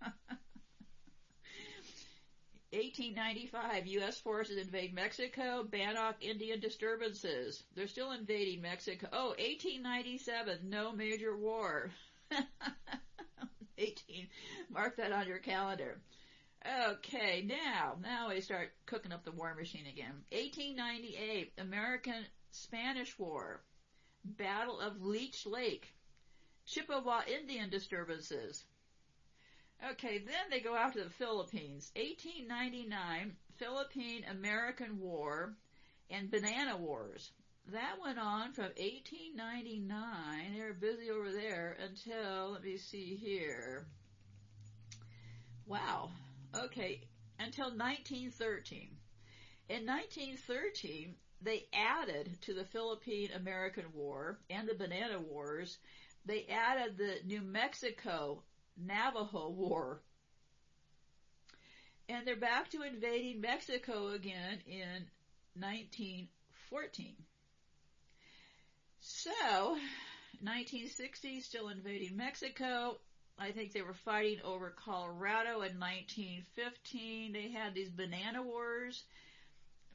1895, 2.70 3.86
U.S. 3.86 4.20
forces 4.20 4.58
invade 4.58 4.94
Mexico, 4.94 5.64
Bannock 5.64 6.16
Indian 6.20 6.60
disturbances. 6.60 7.62
They're 7.74 7.88
still 7.88 8.12
invading 8.12 8.60
Mexico. 8.60 9.08
Oh, 9.10 9.28
1897, 9.38 10.58
no 10.68 10.92
major 10.92 11.34
war. 11.34 11.90
18, 13.78 14.28
mark 14.70 14.96
that 14.96 15.12
on 15.12 15.26
your 15.26 15.38
calendar. 15.38 15.98
Okay, 16.90 17.42
now, 17.46 17.96
now 18.02 18.28
we 18.28 18.42
start 18.42 18.72
cooking 18.84 19.12
up 19.12 19.24
the 19.24 19.32
war 19.32 19.54
machine 19.54 19.86
again. 19.86 20.12
1898, 20.32 21.52
American 21.58 22.26
Spanish 22.50 23.18
War, 23.18 23.62
Battle 24.24 24.78
of 24.80 25.00
Leech 25.00 25.46
Lake, 25.46 25.94
Chippewa 26.66 27.22
Indian 27.26 27.70
disturbances. 27.70 28.64
Okay, 29.92 30.18
then 30.18 30.50
they 30.50 30.60
go 30.60 30.74
out 30.74 30.94
to 30.94 31.04
the 31.04 31.10
Philippines. 31.10 31.92
1899, 31.94 33.36
Philippine 33.58 34.24
American 34.30 34.98
War 34.98 35.54
and 36.10 36.30
Banana 36.30 36.76
Wars. 36.76 37.30
That 37.70 37.96
went 38.02 38.18
on 38.18 38.52
from 38.52 38.72
1899, 38.76 40.54
they 40.54 40.60
were 40.60 40.72
busy 40.72 41.10
over 41.10 41.30
there, 41.30 41.76
until, 41.80 42.52
let 42.52 42.64
me 42.64 42.76
see 42.76 43.14
here. 43.14 43.86
Wow. 45.66 46.10
Okay, 46.54 47.02
until 47.38 47.66
1913. 47.66 48.88
In 49.68 49.86
1913, 49.86 51.14
they 51.42 51.66
added 51.72 52.38
to 52.42 52.54
the 52.54 52.64
Philippine 52.64 53.30
American 53.32 53.84
War 53.94 54.40
and 54.50 54.66
the 54.66 54.74
Banana 54.74 55.20
Wars, 55.20 55.78
they 56.24 56.46
added 56.46 56.96
the 56.96 57.16
New 57.26 57.42
Mexico 57.42 58.42
Navajo 58.78 59.50
War. 59.50 60.00
And 62.08 62.26
they're 62.26 62.36
back 62.36 62.70
to 62.70 62.82
invading 62.82 63.40
Mexico 63.40 64.08
again 64.08 64.60
in 64.66 65.06
1914. 65.54 67.14
So, 69.00 69.30
1960, 70.40 71.40
still 71.40 71.68
invading 71.68 72.16
Mexico. 72.16 72.98
I 73.38 73.52
think 73.52 73.72
they 73.72 73.82
were 73.82 73.94
fighting 73.94 74.40
over 74.44 74.70
Colorado 74.70 75.62
in 75.62 75.78
1915. 75.78 77.32
They 77.32 77.50
had 77.50 77.74
these 77.74 77.90
banana 77.90 78.42
wars 78.42 79.04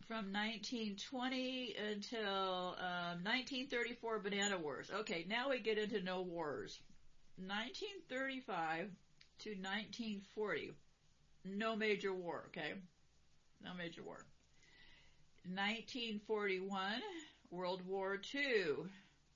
from 0.08 0.32
1920 0.32 1.76
until 1.92 2.76
um, 2.80 3.24
1934 3.24 4.20
banana 4.20 4.58
wars. 4.58 4.92
Okay, 5.00 5.26
now 5.28 5.50
we 5.50 5.60
get 5.60 5.78
into 5.78 6.02
no 6.02 6.22
wars. 6.22 6.80
1935 7.38 8.90
to 9.40 9.50
1940, 9.50 10.72
no 11.46 11.76
major 11.76 12.14
war, 12.14 12.46
okay? 12.48 12.74
No 13.64 13.74
major 13.74 14.04
war. 14.04 14.26
1941, 15.46 17.02
World 17.50 17.86
War 17.86 18.20
II. 18.34 18.86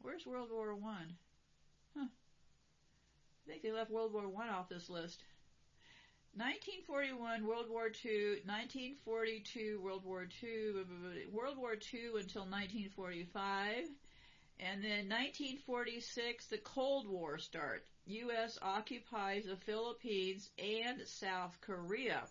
Where's 0.01 0.25
World 0.25 0.49
War 0.51 0.73
One? 0.75 1.17
Huh. 1.95 2.05
I 2.05 3.49
think 3.49 3.61
they 3.63 3.71
left 3.71 3.91
World 3.91 4.13
War 4.13 4.27
One 4.27 4.49
off 4.49 4.69
this 4.69 4.89
list. 4.89 5.23
1941, 6.35 7.47
World 7.47 7.67
War 7.67 7.87
II, 7.87 8.41
1942, 8.45 9.81
World 9.83 10.05
War 10.05 10.27
II, 10.43 10.85
World 11.31 11.57
War 11.57 11.73
II 11.73 12.21
until 12.21 12.43
1945, 12.43 13.85
and 14.59 14.83
then 14.83 15.09
1946, 15.09 16.47
the 16.47 16.57
Cold 16.57 17.07
War 17.07 17.37
start. 17.37 17.85
U.S. 18.07 18.57
occupies 18.61 19.45
the 19.45 19.57
Philippines 19.57 20.49
and 20.57 21.01
South 21.05 21.55
Korea. 21.61 22.23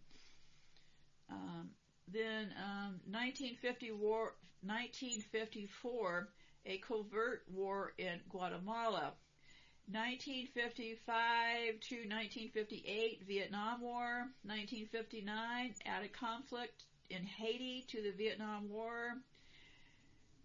Um, 1.30 1.70
then 2.12 2.52
um, 2.58 3.00
1950 3.10 3.92
war, 3.92 4.34
1954, 4.62 6.28
a 6.66 6.78
covert 6.78 7.42
war 7.52 7.92
in 7.98 8.20
Guatemala. 8.28 9.12
1955 9.90 11.80
to 11.80 11.96
1958, 12.06 13.22
Vietnam 13.26 13.80
War. 13.80 14.30
1959, 14.44 15.74
added 15.86 16.12
conflict 16.12 16.84
in 17.10 17.24
Haiti 17.24 17.84
to 17.88 18.02
the 18.02 18.12
Vietnam 18.12 18.68
War. 18.70 19.16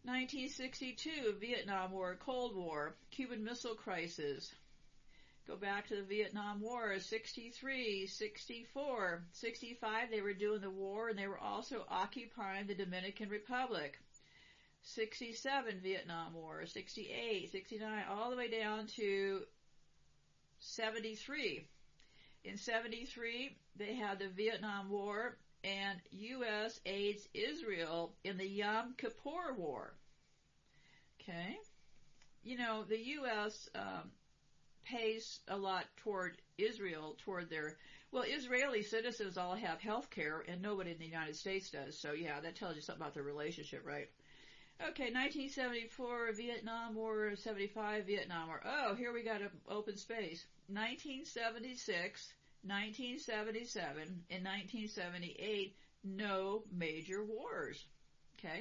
1962, 0.04 1.36
Vietnam 1.39 1.91
War, 1.91 2.17
Cold 2.19 2.56
War, 2.56 2.95
Cuban 3.12 3.43
Missile 3.43 3.75
Crisis. 3.75 4.54
Go 5.47 5.56
back 5.56 5.88
to 5.88 5.95
the 5.95 6.04
Vietnam 6.04 6.60
War, 6.60 6.99
63, 6.99 8.08
64, 8.08 9.23
65, 9.32 10.12
they 10.12 10.21
were 10.21 10.34
doing 10.34 10.62
the 10.62 10.69
war 10.69 11.10
and 11.10 11.17
they 11.17 11.28
were 11.28 11.39
also 11.39 11.86
occupying 11.89 12.65
the 12.65 12.75
Dominican 12.75 13.30
Republic. 13.30 13.99
67 14.82 15.80
Vietnam 15.82 16.34
War, 16.34 16.65
68, 16.65 17.51
69, 17.51 18.04
all 18.10 18.30
the 18.30 18.38
way 18.38 18.49
down 18.49 18.88
to 18.95 19.41
73. 20.60 21.67
In 22.43 22.58
73, 22.58 23.58
they 23.75 23.95
had 23.95 24.19
the 24.19 24.30
Vietnam 24.30 24.89
War 24.89 25.38
and 25.65 25.99
U.S. 26.12 26.80
aids 26.86 27.28
Israel 27.34 28.13
in 28.23 28.38
the 28.38 28.47
Yom 28.47 28.93
Kippur 28.97 29.54
War. 29.58 29.93
Okay? 31.19 31.58
You 32.43 32.58
know, 32.58 32.84
the 32.88 32.99
U.S. 32.99 33.67
Um, 33.73 34.12
pays 34.86 35.39
a 35.47 35.58
lot 35.58 35.86
toward 35.97 36.38
Israel, 36.60 37.17
toward 37.25 37.49
their, 37.49 37.75
well, 38.12 38.23
Israeli 38.28 38.84
citizens 38.84 39.38
all 39.38 39.56
have 39.56 39.82
health 39.82 40.12
care 40.12 40.43
and 40.47 40.62
nobody 40.62 40.91
in 40.91 40.99
the 40.99 41.06
United 41.06 41.36
States 41.36 41.71
does. 41.71 41.97
So 41.99 42.13
yeah, 42.13 42.39
that 42.41 42.56
tells 42.56 42.75
you 42.75 42.82
something 42.82 43.01
about 43.01 43.15
their 43.15 43.23
relationship, 43.23 43.82
right? 43.84 44.08
Okay, 44.82 45.10
1974, 45.10 46.34
Vietnam 46.34 46.95
War, 46.95 47.34
75, 47.36 48.06
Vietnam 48.06 48.49
War. 48.49 48.62
Oh, 48.65 48.93
here 48.93 49.13
we 49.13 49.23
got 49.23 49.41
an 49.41 49.49
open 49.69 49.97
space. 49.97 50.45
1976, 50.67 52.34
1977, 52.65 54.23
and 54.30 54.43
1978, 54.43 55.75
no 56.04 56.63
major 56.71 57.23
wars. 57.23 57.86
Okay? 58.38 58.60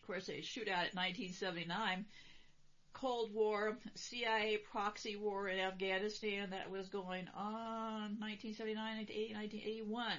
Of 0.00 0.06
course, 0.06 0.26
they 0.26 0.40
shoot 0.40 0.68
out 0.68 0.86
at 0.86 0.94
1979. 0.94 2.06
Cold 2.92 3.32
War, 3.32 3.78
CIA 3.94 4.58
proxy 4.70 5.16
war 5.16 5.48
in 5.48 5.58
Afghanistan 5.58 6.50
that 6.50 6.70
was 6.70 6.88
going 6.88 7.28
on 7.36 8.18
1979, 8.18 8.76
1980, 8.76 9.34
1981. 9.34 10.12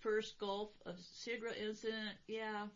First 0.00 0.38
Gulf 0.38 0.70
of 0.86 0.94
Sidra 0.96 1.56
incident, 1.60 2.16
yeah, 2.28 2.66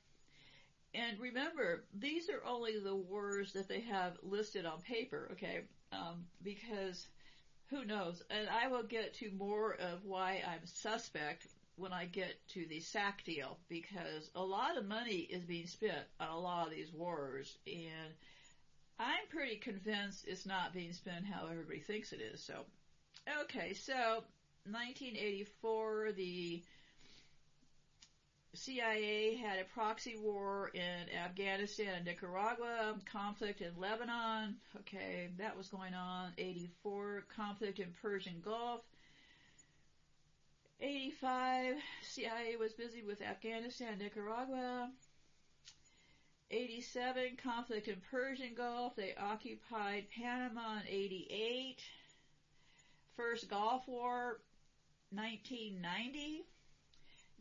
and 0.95 1.19
remember, 1.19 1.85
these 1.95 2.29
are 2.29 2.45
only 2.45 2.79
the 2.79 2.95
wars 2.95 3.53
that 3.55 3.69
they 3.69 3.81
have 3.81 4.19
listed 4.23 4.67
on 4.67 4.83
paper, 4.83 5.31
okay? 5.33 5.63
Um, 5.91 6.27
because 6.43 7.07
who 7.71 7.85
knows? 7.85 8.23
And 8.31 8.49
I 8.49 8.69
will 8.69 8.83
get 8.83 9.15
to 9.15 9.31
more 9.31 9.73
of 9.73 10.05
why 10.05 10.43
I'm 10.47 10.67
suspect 10.67 11.47
when 11.77 11.93
I 11.93 12.05
get 12.05 12.35
to 12.49 12.67
the 12.67 12.81
SAC 12.81 13.25
deal, 13.25 13.59
because 13.69 14.31
a 14.35 14.43
lot 14.43 14.77
of 14.77 14.87
money 14.87 15.27
is 15.31 15.45
being 15.45 15.67
spent 15.67 16.05
on 16.21 16.29
a 16.29 16.39
lot 16.39 16.67
of 16.67 16.73
these 16.73 16.93
wars, 16.93 17.57
and 17.67 18.15
I'm 18.99 19.27
pretty 19.31 19.57
convinced 19.57 20.29
it's 20.29 20.47
not 20.47 20.75
being 20.75 20.93
spent 20.93 21.27
how 21.27 21.49
everybody 21.51 21.81
thinks 21.81 22.13
it 22.13 22.21
is. 22.21 22.43
So, 22.43 22.67
okay, 23.43 23.75
so 23.75 24.23
1984, 24.65 26.13
the 26.13 26.63
CIA 28.55 29.37
had 29.37 29.59
a 29.59 29.65
proxy 29.65 30.17
war 30.17 30.71
in 30.75 31.09
Afghanistan 31.17 31.95
and 31.97 32.05
Nicaragua, 32.05 32.95
conflict 33.11 33.63
in 33.63 33.73
Lebanon. 33.79 34.57
Okay, 34.81 35.31
that 35.39 35.57
was 35.57 35.69
going 35.69 35.95
on. 35.95 36.33
84, 36.37 37.25
conflict 37.35 37.79
in 37.79 37.95
Persian 38.03 38.43
Gulf. 38.45 38.83
85, 40.81 41.77
CIA 42.03 42.57
was 42.57 42.73
busy 42.73 43.03
with 43.03 43.23
Afghanistan 43.23 43.97
Nicaragua. 43.99 44.91
87, 46.51 47.39
conflict 47.43 47.89
in 47.89 48.03
Persian 48.11 48.55
Gulf. 48.55 48.95
They 48.97 49.15
occupied 49.15 50.05
Panama 50.15 50.81
in 50.81 50.89
88. 50.89 51.79
First 53.17 53.49
Gulf 53.49 53.89
War, 53.89 54.41
1990. 55.11 56.45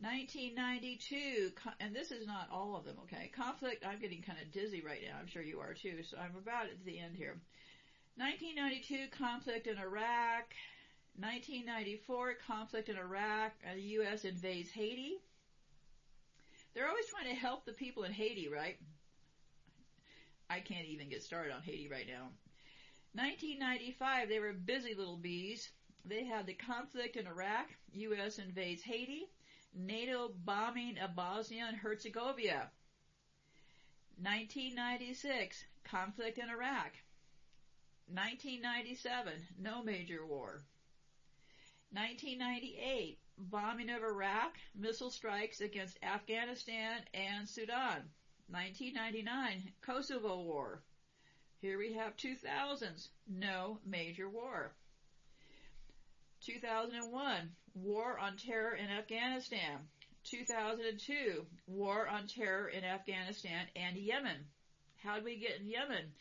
1992, 0.00 1.52
and 1.80 1.94
this 1.94 2.10
is 2.10 2.26
not 2.26 2.48
all 2.52 2.76
of 2.76 2.84
them, 2.84 2.96
okay? 3.04 3.30
Conflict, 3.34 3.84
I'm 3.86 4.00
getting 4.00 4.22
kind 4.22 4.38
of 4.42 4.50
dizzy 4.50 4.82
right 4.82 5.00
now. 5.06 5.16
I'm 5.20 5.28
sure 5.28 5.42
you 5.42 5.60
are 5.60 5.74
too, 5.74 6.02
so 6.02 6.16
I'm 6.18 6.36
about 6.36 6.66
at 6.66 6.84
the 6.84 6.98
end 6.98 7.14
here. 7.16 7.40
1992, 8.16 9.16
conflict 9.16 9.66
in 9.66 9.78
Iraq. 9.78 10.52
1994, 11.16 12.34
conflict 12.46 12.88
in 12.88 12.96
Iraq, 12.96 13.52
the 13.74 13.82
U.S. 14.00 14.24
invades 14.24 14.70
Haiti. 14.70 15.18
They're 16.74 16.88
always 16.88 17.06
trying 17.06 17.34
to 17.34 17.40
help 17.40 17.66
the 17.66 17.72
people 17.72 18.04
in 18.04 18.12
Haiti, 18.12 18.48
right? 18.48 18.78
I 20.48 20.60
can't 20.60 20.86
even 20.86 21.10
get 21.10 21.22
started 21.22 21.52
on 21.52 21.62
Haiti 21.62 21.88
right 21.88 22.06
now. 22.06 22.28
1995, 23.14 24.28
they 24.28 24.40
were 24.40 24.54
busy 24.54 24.94
little 24.94 25.18
bees. 25.18 25.70
They 26.06 26.24
had 26.24 26.46
the 26.46 26.54
conflict 26.54 27.16
in 27.16 27.26
Iraq. 27.26 27.66
U.S. 27.92 28.38
invades 28.38 28.82
Haiti. 28.82 29.28
NATO 29.74 30.28
bombing 30.44 30.98
of 30.98 31.16
Bosnia 31.16 31.64
and 31.66 31.76
Herzegovina. 31.76 32.70
1996, 34.18 35.64
conflict 35.84 36.38
in 36.38 36.50
Iraq. 36.50 36.92
1997, 38.06 39.32
no 39.58 39.82
major 39.82 40.26
war. 40.26 40.62
1998, 41.90 43.18
bombing 43.38 43.90
of 43.90 44.02
Iraq, 44.02 44.58
missile 44.74 45.10
strikes 45.10 45.60
against 45.60 45.98
Afghanistan 46.02 47.00
and 47.14 47.48
Sudan. 47.48 48.10
1999, 48.48 49.72
Kosovo 49.80 50.42
War. 50.42 50.82
Here 51.60 51.78
we 51.78 51.94
have 51.94 52.16
2000s, 52.16 53.08
no 53.26 53.78
major 53.86 54.28
war. 54.28 54.74
2001, 56.44 57.50
War 57.74 58.18
on 58.18 58.36
Terror 58.36 58.74
in 58.74 58.90
Afghanistan. 58.90 59.78
2002, 60.24 61.46
War 61.66 62.08
on 62.08 62.26
Terror 62.26 62.68
in 62.68 62.84
Afghanistan 62.84 63.66
and 63.76 63.96
Yemen. 63.96 64.44
How 65.02 65.16
did 65.16 65.24
we 65.24 65.36
get 65.36 65.60
in 65.60 65.68
Yemen? 65.68 66.12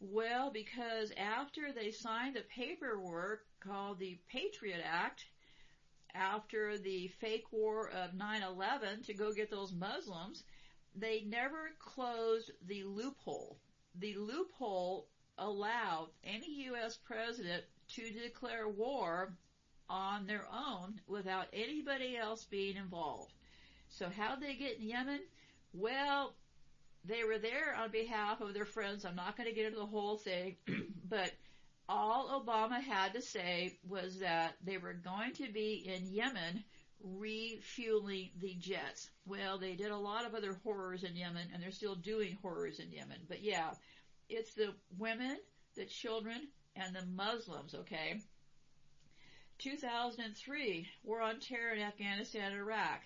Well, 0.00 0.50
because 0.50 1.12
after 1.16 1.72
they 1.72 1.90
signed 1.90 2.36
the 2.36 2.42
paperwork 2.42 3.46
called 3.60 3.98
the 3.98 4.18
Patriot 4.30 4.82
Act, 4.84 5.24
after 6.14 6.78
the 6.78 7.08
fake 7.20 7.46
war 7.52 7.90
of 7.90 8.12
9-11 8.12 9.06
to 9.06 9.14
go 9.14 9.32
get 9.32 9.50
those 9.50 9.72
Muslims, 9.72 10.44
they 10.94 11.22
never 11.26 11.70
closed 11.78 12.50
the 12.66 12.84
loophole. 12.84 13.58
The 13.96 14.16
loophole 14.16 15.06
allowed 15.36 16.08
any 16.24 16.64
U.S. 16.66 16.96
president 16.96 17.64
to 17.94 18.10
declare 18.10 18.68
war 18.68 19.32
on 19.88 20.26
their 20.26 20.44
own 20.52 21.00
without 21.06 21.46
anybody 21.52 22.16
else 22.16 22.44
being 22.44 22.76
involved. 22.76 23.32
So 23.88 24.08
how 24.08 24.36
they 24.36 24.54
get 24.54 24.78
in 24.78 24.88
Yemen? 24.88 25.20
Well, 25.72 26.34
they 27.04 27.24
were 27.24 27.38
there 27.38 27.74
on 27.74 27.90
behalf 27.90 28.40
of 28.40 28.54
their 28.54 28.64
friends. 28.66 29.04
I'm 29.04 29.16
not 29.16 29.36
going 29.36 29.48
to 29.48 29.54
get 29.54 29.66
into 29.66 29.78
the 29.78 29.86
whole 29.86 30.16
thing, 30.16 30.56
but 31.08 31.32
all 31.88 32.42
Obama 32.44 32.80
had 32.82 33.14
to 33.14 33.22
say 33.22 33.78
was 33.88 34.18
that 34.18 34.56
they 34.62 34.76
were 34.76 34.92
going 34.92 35.32
to 35.34 35.50
be 35.50 35.84
in 35.86 36.06
Yemen 36.12 36.62
refueling 37.02 38.30
the 38.40 38.54
jets. 38.54 39.08
Well, 39.24 39.58
they 39.58 39.74
did 39.74 39.90
a 39.90 39.96
lot 39.96 40.26
of 40.26 40.34
other 40.34 40.58
horrors 40.64 41.04
in 41.04 41.16
Yemen 41.16 41.48
and 41.52 41.62
they're 41.62 41.70
still 41.70 41.94
doing 41.94 42.36
horrors 42.42 42.78
in 42.78 42.92
Yemen. 42.92 43.18
But 43.28 43.42
yeah, 43.42 43.70
it's 44.28 44.52
the 44.54 44.74
women, 44.98 45.38
the 45.76 45.86
children, 45.86 46.48
and 46.76 46.94
the 46.94 47.06
Muslims, 47.06 47.74
okay? 47.74 48.20
2003, 49.58 50.88
War 51.04 51.20
on 51.20 51.40
Terror 51.40 51.74
in 51.74 51.82
Afghanistan 51.82 52.52
and 52.52 52.60
Iraq. 52.60 53.02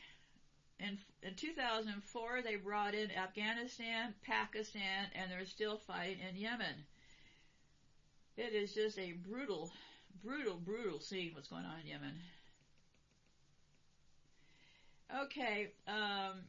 In, 0.79 0.99
in 1.23 1.35
2004, 1.35 2.43
they 2.43 2.57
brought 2.57 2.95
in 2.95 3.11
Afghanistan, 3.11 4.15
Pakistan, 4.23 5.07
and 5.15 5.31
they're 5.31 5.47
still 5.47 5.79
fighting 5.79 6.19
in 6.29 6.37
Yemen. 6.37 6.85
It 8.37 8.55
is 8.55 8.75
just 8.75 8.99
a 8.99 9.13
brutal, 9.13 9.71
brutal, 10.23 10.57
brutal 10.57 11.01
scene 11.01 11.33
what's 11.35 11.49
going 11.49 11.65
on 11.65 11.81
in 11.81 11.87
Yemen. 11.87 12.15
Okay, 15.25 15.73
um, 15.87 16.41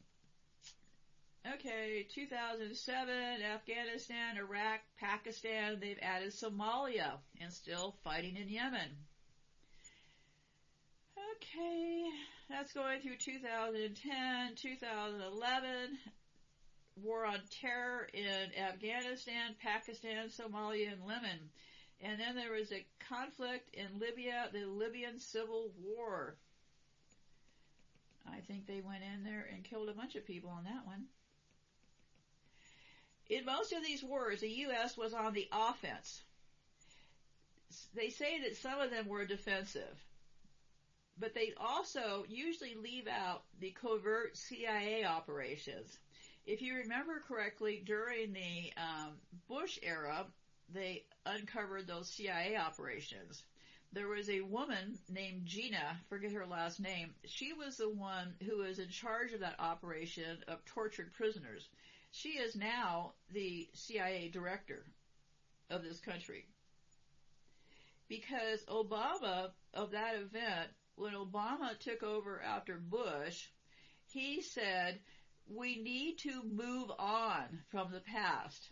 Okay, 1.46 2.08
2007, 2.10 3.42
Afghanistan, 3.42 4.38
Iraq, 4.38 4.80
Pakistan, 4.98 5.78
they've 5.78 6.00
added 6.02 6.32
Somalia 6.32 7.18
and 7.42 7.52
still 7.52 7.98
fighting 8.02 8.38
in 8.38 8.48
Yemen. 8.48 8.90
Okay, 11.36 12.10
that's 12.50 12.74
going 12.74 13.02
through 13.02 13.16
2010, 13.18 14.56
2011, 14.56 15.98
war 17.02 17.26
on 17.26 17.40
terror 17.62 18.08
in 18.14 18.62
Afghanistan, 18.62 19.56
Pakistan, 19.62 20.28
Somalia, 20.30 20.92
and 20.92 21.02
Yemen. 21.02 21.40
And 22.02 22.20
then 22.20 22.36
there 22.36 22.52
was 22.52 22.72
a 22.72 22.86
conflict 23.10 23.74
in 23.74 24.00
Libya, 24.00 24.50
the 24.54 24.66
Libyan 24.66 25.20
Civil 25.20 25.72
War. 25.82 26.36
I 28.28 28.42
think 28.42 28.68
they 28.68 28.82
went 28.82 29.04
in 29.04 29.24
there 29.24 29.48
and 29.52 29.64
killed 29.64 29.90
a 29.90 29.94
bunch 29.94 30.16
of 30.16 30.28
people 30.28 30.52
on 30.52 30.66
that 30.66 30.86
one. 30.86 31.06
In 33.30 33.46
most 33.46 33.74
of 33.74 33.84
these 33.84 34.04
wars, 34.04 34.42
the 34.42 34.50
U.S. 34.50 34.96
was 34.98 35.14
on 35.14 35.34
the 35.34 35.48
offense. 35.52 36.22
They 37.96 38.10
say 38.10 38.42
that 38.42 38.58
some 38.58 38.80
of 38.80 38.92
them 38.92 39.08
were 39.08 39.26
defensive, 39.26 39.98
but 41.20 41.34
they 41.34 41.54
also 41.58 42.26
usually 42.28 42.76
leave 42.76 43.08
out 43.08 43.44
the 43.60 43.72
covert 43.72 44.36
CIA 44.36 45.06
operations. 45.06 46.00
If 46.46 46.62
you 46.62 46.76
remember 46.76 47.24
correctly, 47.28 47.82
during 47.86 48.34
the 48.34 48.74
um, 48.78 49.14
Bush 49.48 49.80
era, 49.82 50.26
they 50.74 51.06
uncovered 51.26 51.88
those 51.88 52.10
CIA 52.10 52.58
operations. 52.58 53.44
There 53.94 54.08
was 54.08 54.30
a 54.30 54.42
woman 54.42 54.98
named 55.08 55.46
Gina, 55.46 56.00
forget 56.10 56.32
her 56.32 56.48
last 56.48 56.80
name. 56.80 57.14
She 57.26 57.54
was 57.54 57.78
the 57.78 57.90
one 57.90 58.34
who 58.44 58.58
was 58.58 58.80
in 58.80 58.90
charge 58.90 59.34
of 59.34 59.42
that 59.42 59.60
operation 59.60 60.44
of 60.48 60.66
tortured 60.66 61.14
prisoners. 61.14 61.70
She 62.12 62.30
is 62.30 62.56
now 62.56 63.14
the 63.32 63.70
CIA 63.74 64.30
director 64.30 64.84
of 65.70 65.84
this 65.84 66.00
country. 66.00 66.46
Because 68.10 68.66
Obama, 68.66 69.52
of 69.74 69.92
that 69.92 70.16
event, 70.16 70.70
when 70.96 71.14
Obama 71.14 71.78
took 71.80 72.04
over 72.04 72.42
after 72.42 72.78
Bush, 72.78 73.48
he 74.08 74.42
said, 74.42 75.00
we 75.48 75.82
need 75.82 76.18
to 76.20 76.44
move 76.44 76.92
on 76.98 77.64
from 77.70 77.92
the 77.92 78.00
past. 78.00 78.70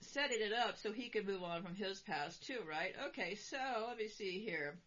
Setting 0.00 0.40
it 0.40 0.52
up 0.52 0.78
so 0.78 0.92
he 0.92 1.08
could 1.08 1.26
move 1.26 1.42
on 1.42 1.62
from 1.62 1.74
his 1.74 2.00
past 2.00 2.46
too, 2.46 2.60
right? 2.68 2.94
Okay, 3.08 3.34
so 3.34 3.58
let 3.88 3.98
me 3.98 4.08
see 4.08 4.40
here. 4.40 4.78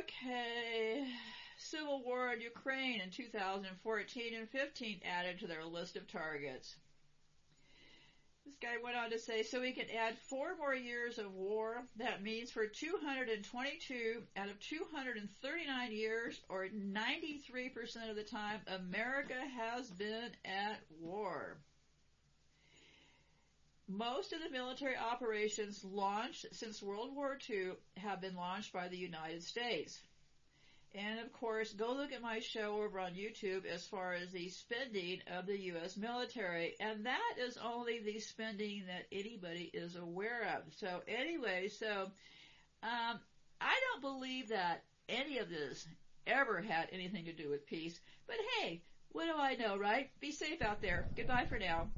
Okay. 0.00 1.06
Civil 1.58 2.02
war 2.04 2.32
in 2.32 2.40
Ukraine 2.40 3.00
in 3.00 3.10
2014 3.10 4.34
and 4.34 4.48
15 4.48 5.00
added 5.04 5.40
to 5.40 5.46
their 5.46 5.64
list 5.64 5.96
of 5.96 6.06
targets. 6.06 6.76
This 8.48 8.70
guy 8.70 8.82
went 8.82 8.96
on 8.96 9.10
to 9.10 9.18
say, 9.18 9.42
so 9.42 9.60
we 9.60 9.72
can 9.72 9.90
add 9.90 10.16
four 10.30 10.56
more 10.56 10.74
years 10.74 11.18
of 11.18 11.34
war. 11.34 11.82
That 11.96 12.22
means 12.22 12.50
for 12.50 12.66
222 12.66 14.22
out 14.38 14.48
of 14.48 14.58
239 14.60 15.92
years, 15.92 16.40
or 16.48 16.66
93% 16.68 18.08
of 18.08 18.16
the 18.16 18.22
time, 18.22 18.60
America 18.66 19.34
has 19.54 19.90
been 19.90 20.30
at 20.46 20.80
war. 20.98 21.58
Most 23.86 24.32
of 24.32 24.42
the 24.42 24.50
military 24.50 24.96
operations 24.96 25.84
launched 25.84 26.46
since 26.52 26.82
World 26.82 27.14
War 27.14 27.38
II 27.50 27.72
have 27.98 28.22
been 28.22 28.34
launched 28.34 28.72
by 28.72 28.88
the 28.88 28.96
United 28.96 29.42
States. 29.42 30.00
And 30.94 31.20
of 31.20 31.32
course, 31.32 31.72
go 31.74 31.92
look 31.92 32.12
at 32.12 32.22
my 32.22 32.40
show 32.40 32.82
over 32.82 32.98
on 32.98 33.12
YouTube 33.12 33.66
as 33.66 33.86
far 33.86 34.14
as 34.14 34.30
the 34.30 34.48
spending 34.48 35.20
of 35.30 35.46
the 35.46 35.58
U.S. 35.72 35.96
military. 35.96 36.74
And 36.80 37.04
that 37.06 37.34
is 37.38 37.58
only 37.58 38.00
the 38.00 38.18
spending 38.20 38.84
that 38.86 39.06
anybody 39.12 39.70
is 39.74 39.96
aware 39.96 40.56
of. 40.56 40.72
So 40.74 41.02
anyway, 41.06 41.68
so, 41.68 42.10
um, 42.82 43.20
I 43.60 43.74
don't 43.92 44.00
believe 44.00 44.48
that 44.48 44.84
any 45.08 45.38
of 45.38 45.48
this 45.48 45.86
ever 46.26 46.62
had 46.62 46.88
anything 46.92 47.24
to 47.26 47.32
do 47.32 47.50
with 47.50 47.66
peace. 47.66 47.98
But 48.26 48.36
hey, 48.60 48.82
what 49.12 49.26
do 49.26 49.34
I 49.36 49.54
know, 49.54 49.76
right? 49.76 50.10
Be 50.20 50.32
safe 50.32 50.62
out 50.62 50.80
there. 50.80 51.08
Goodbye 51.16 51.46
for 51.48 51.58
now. 51.58 51.88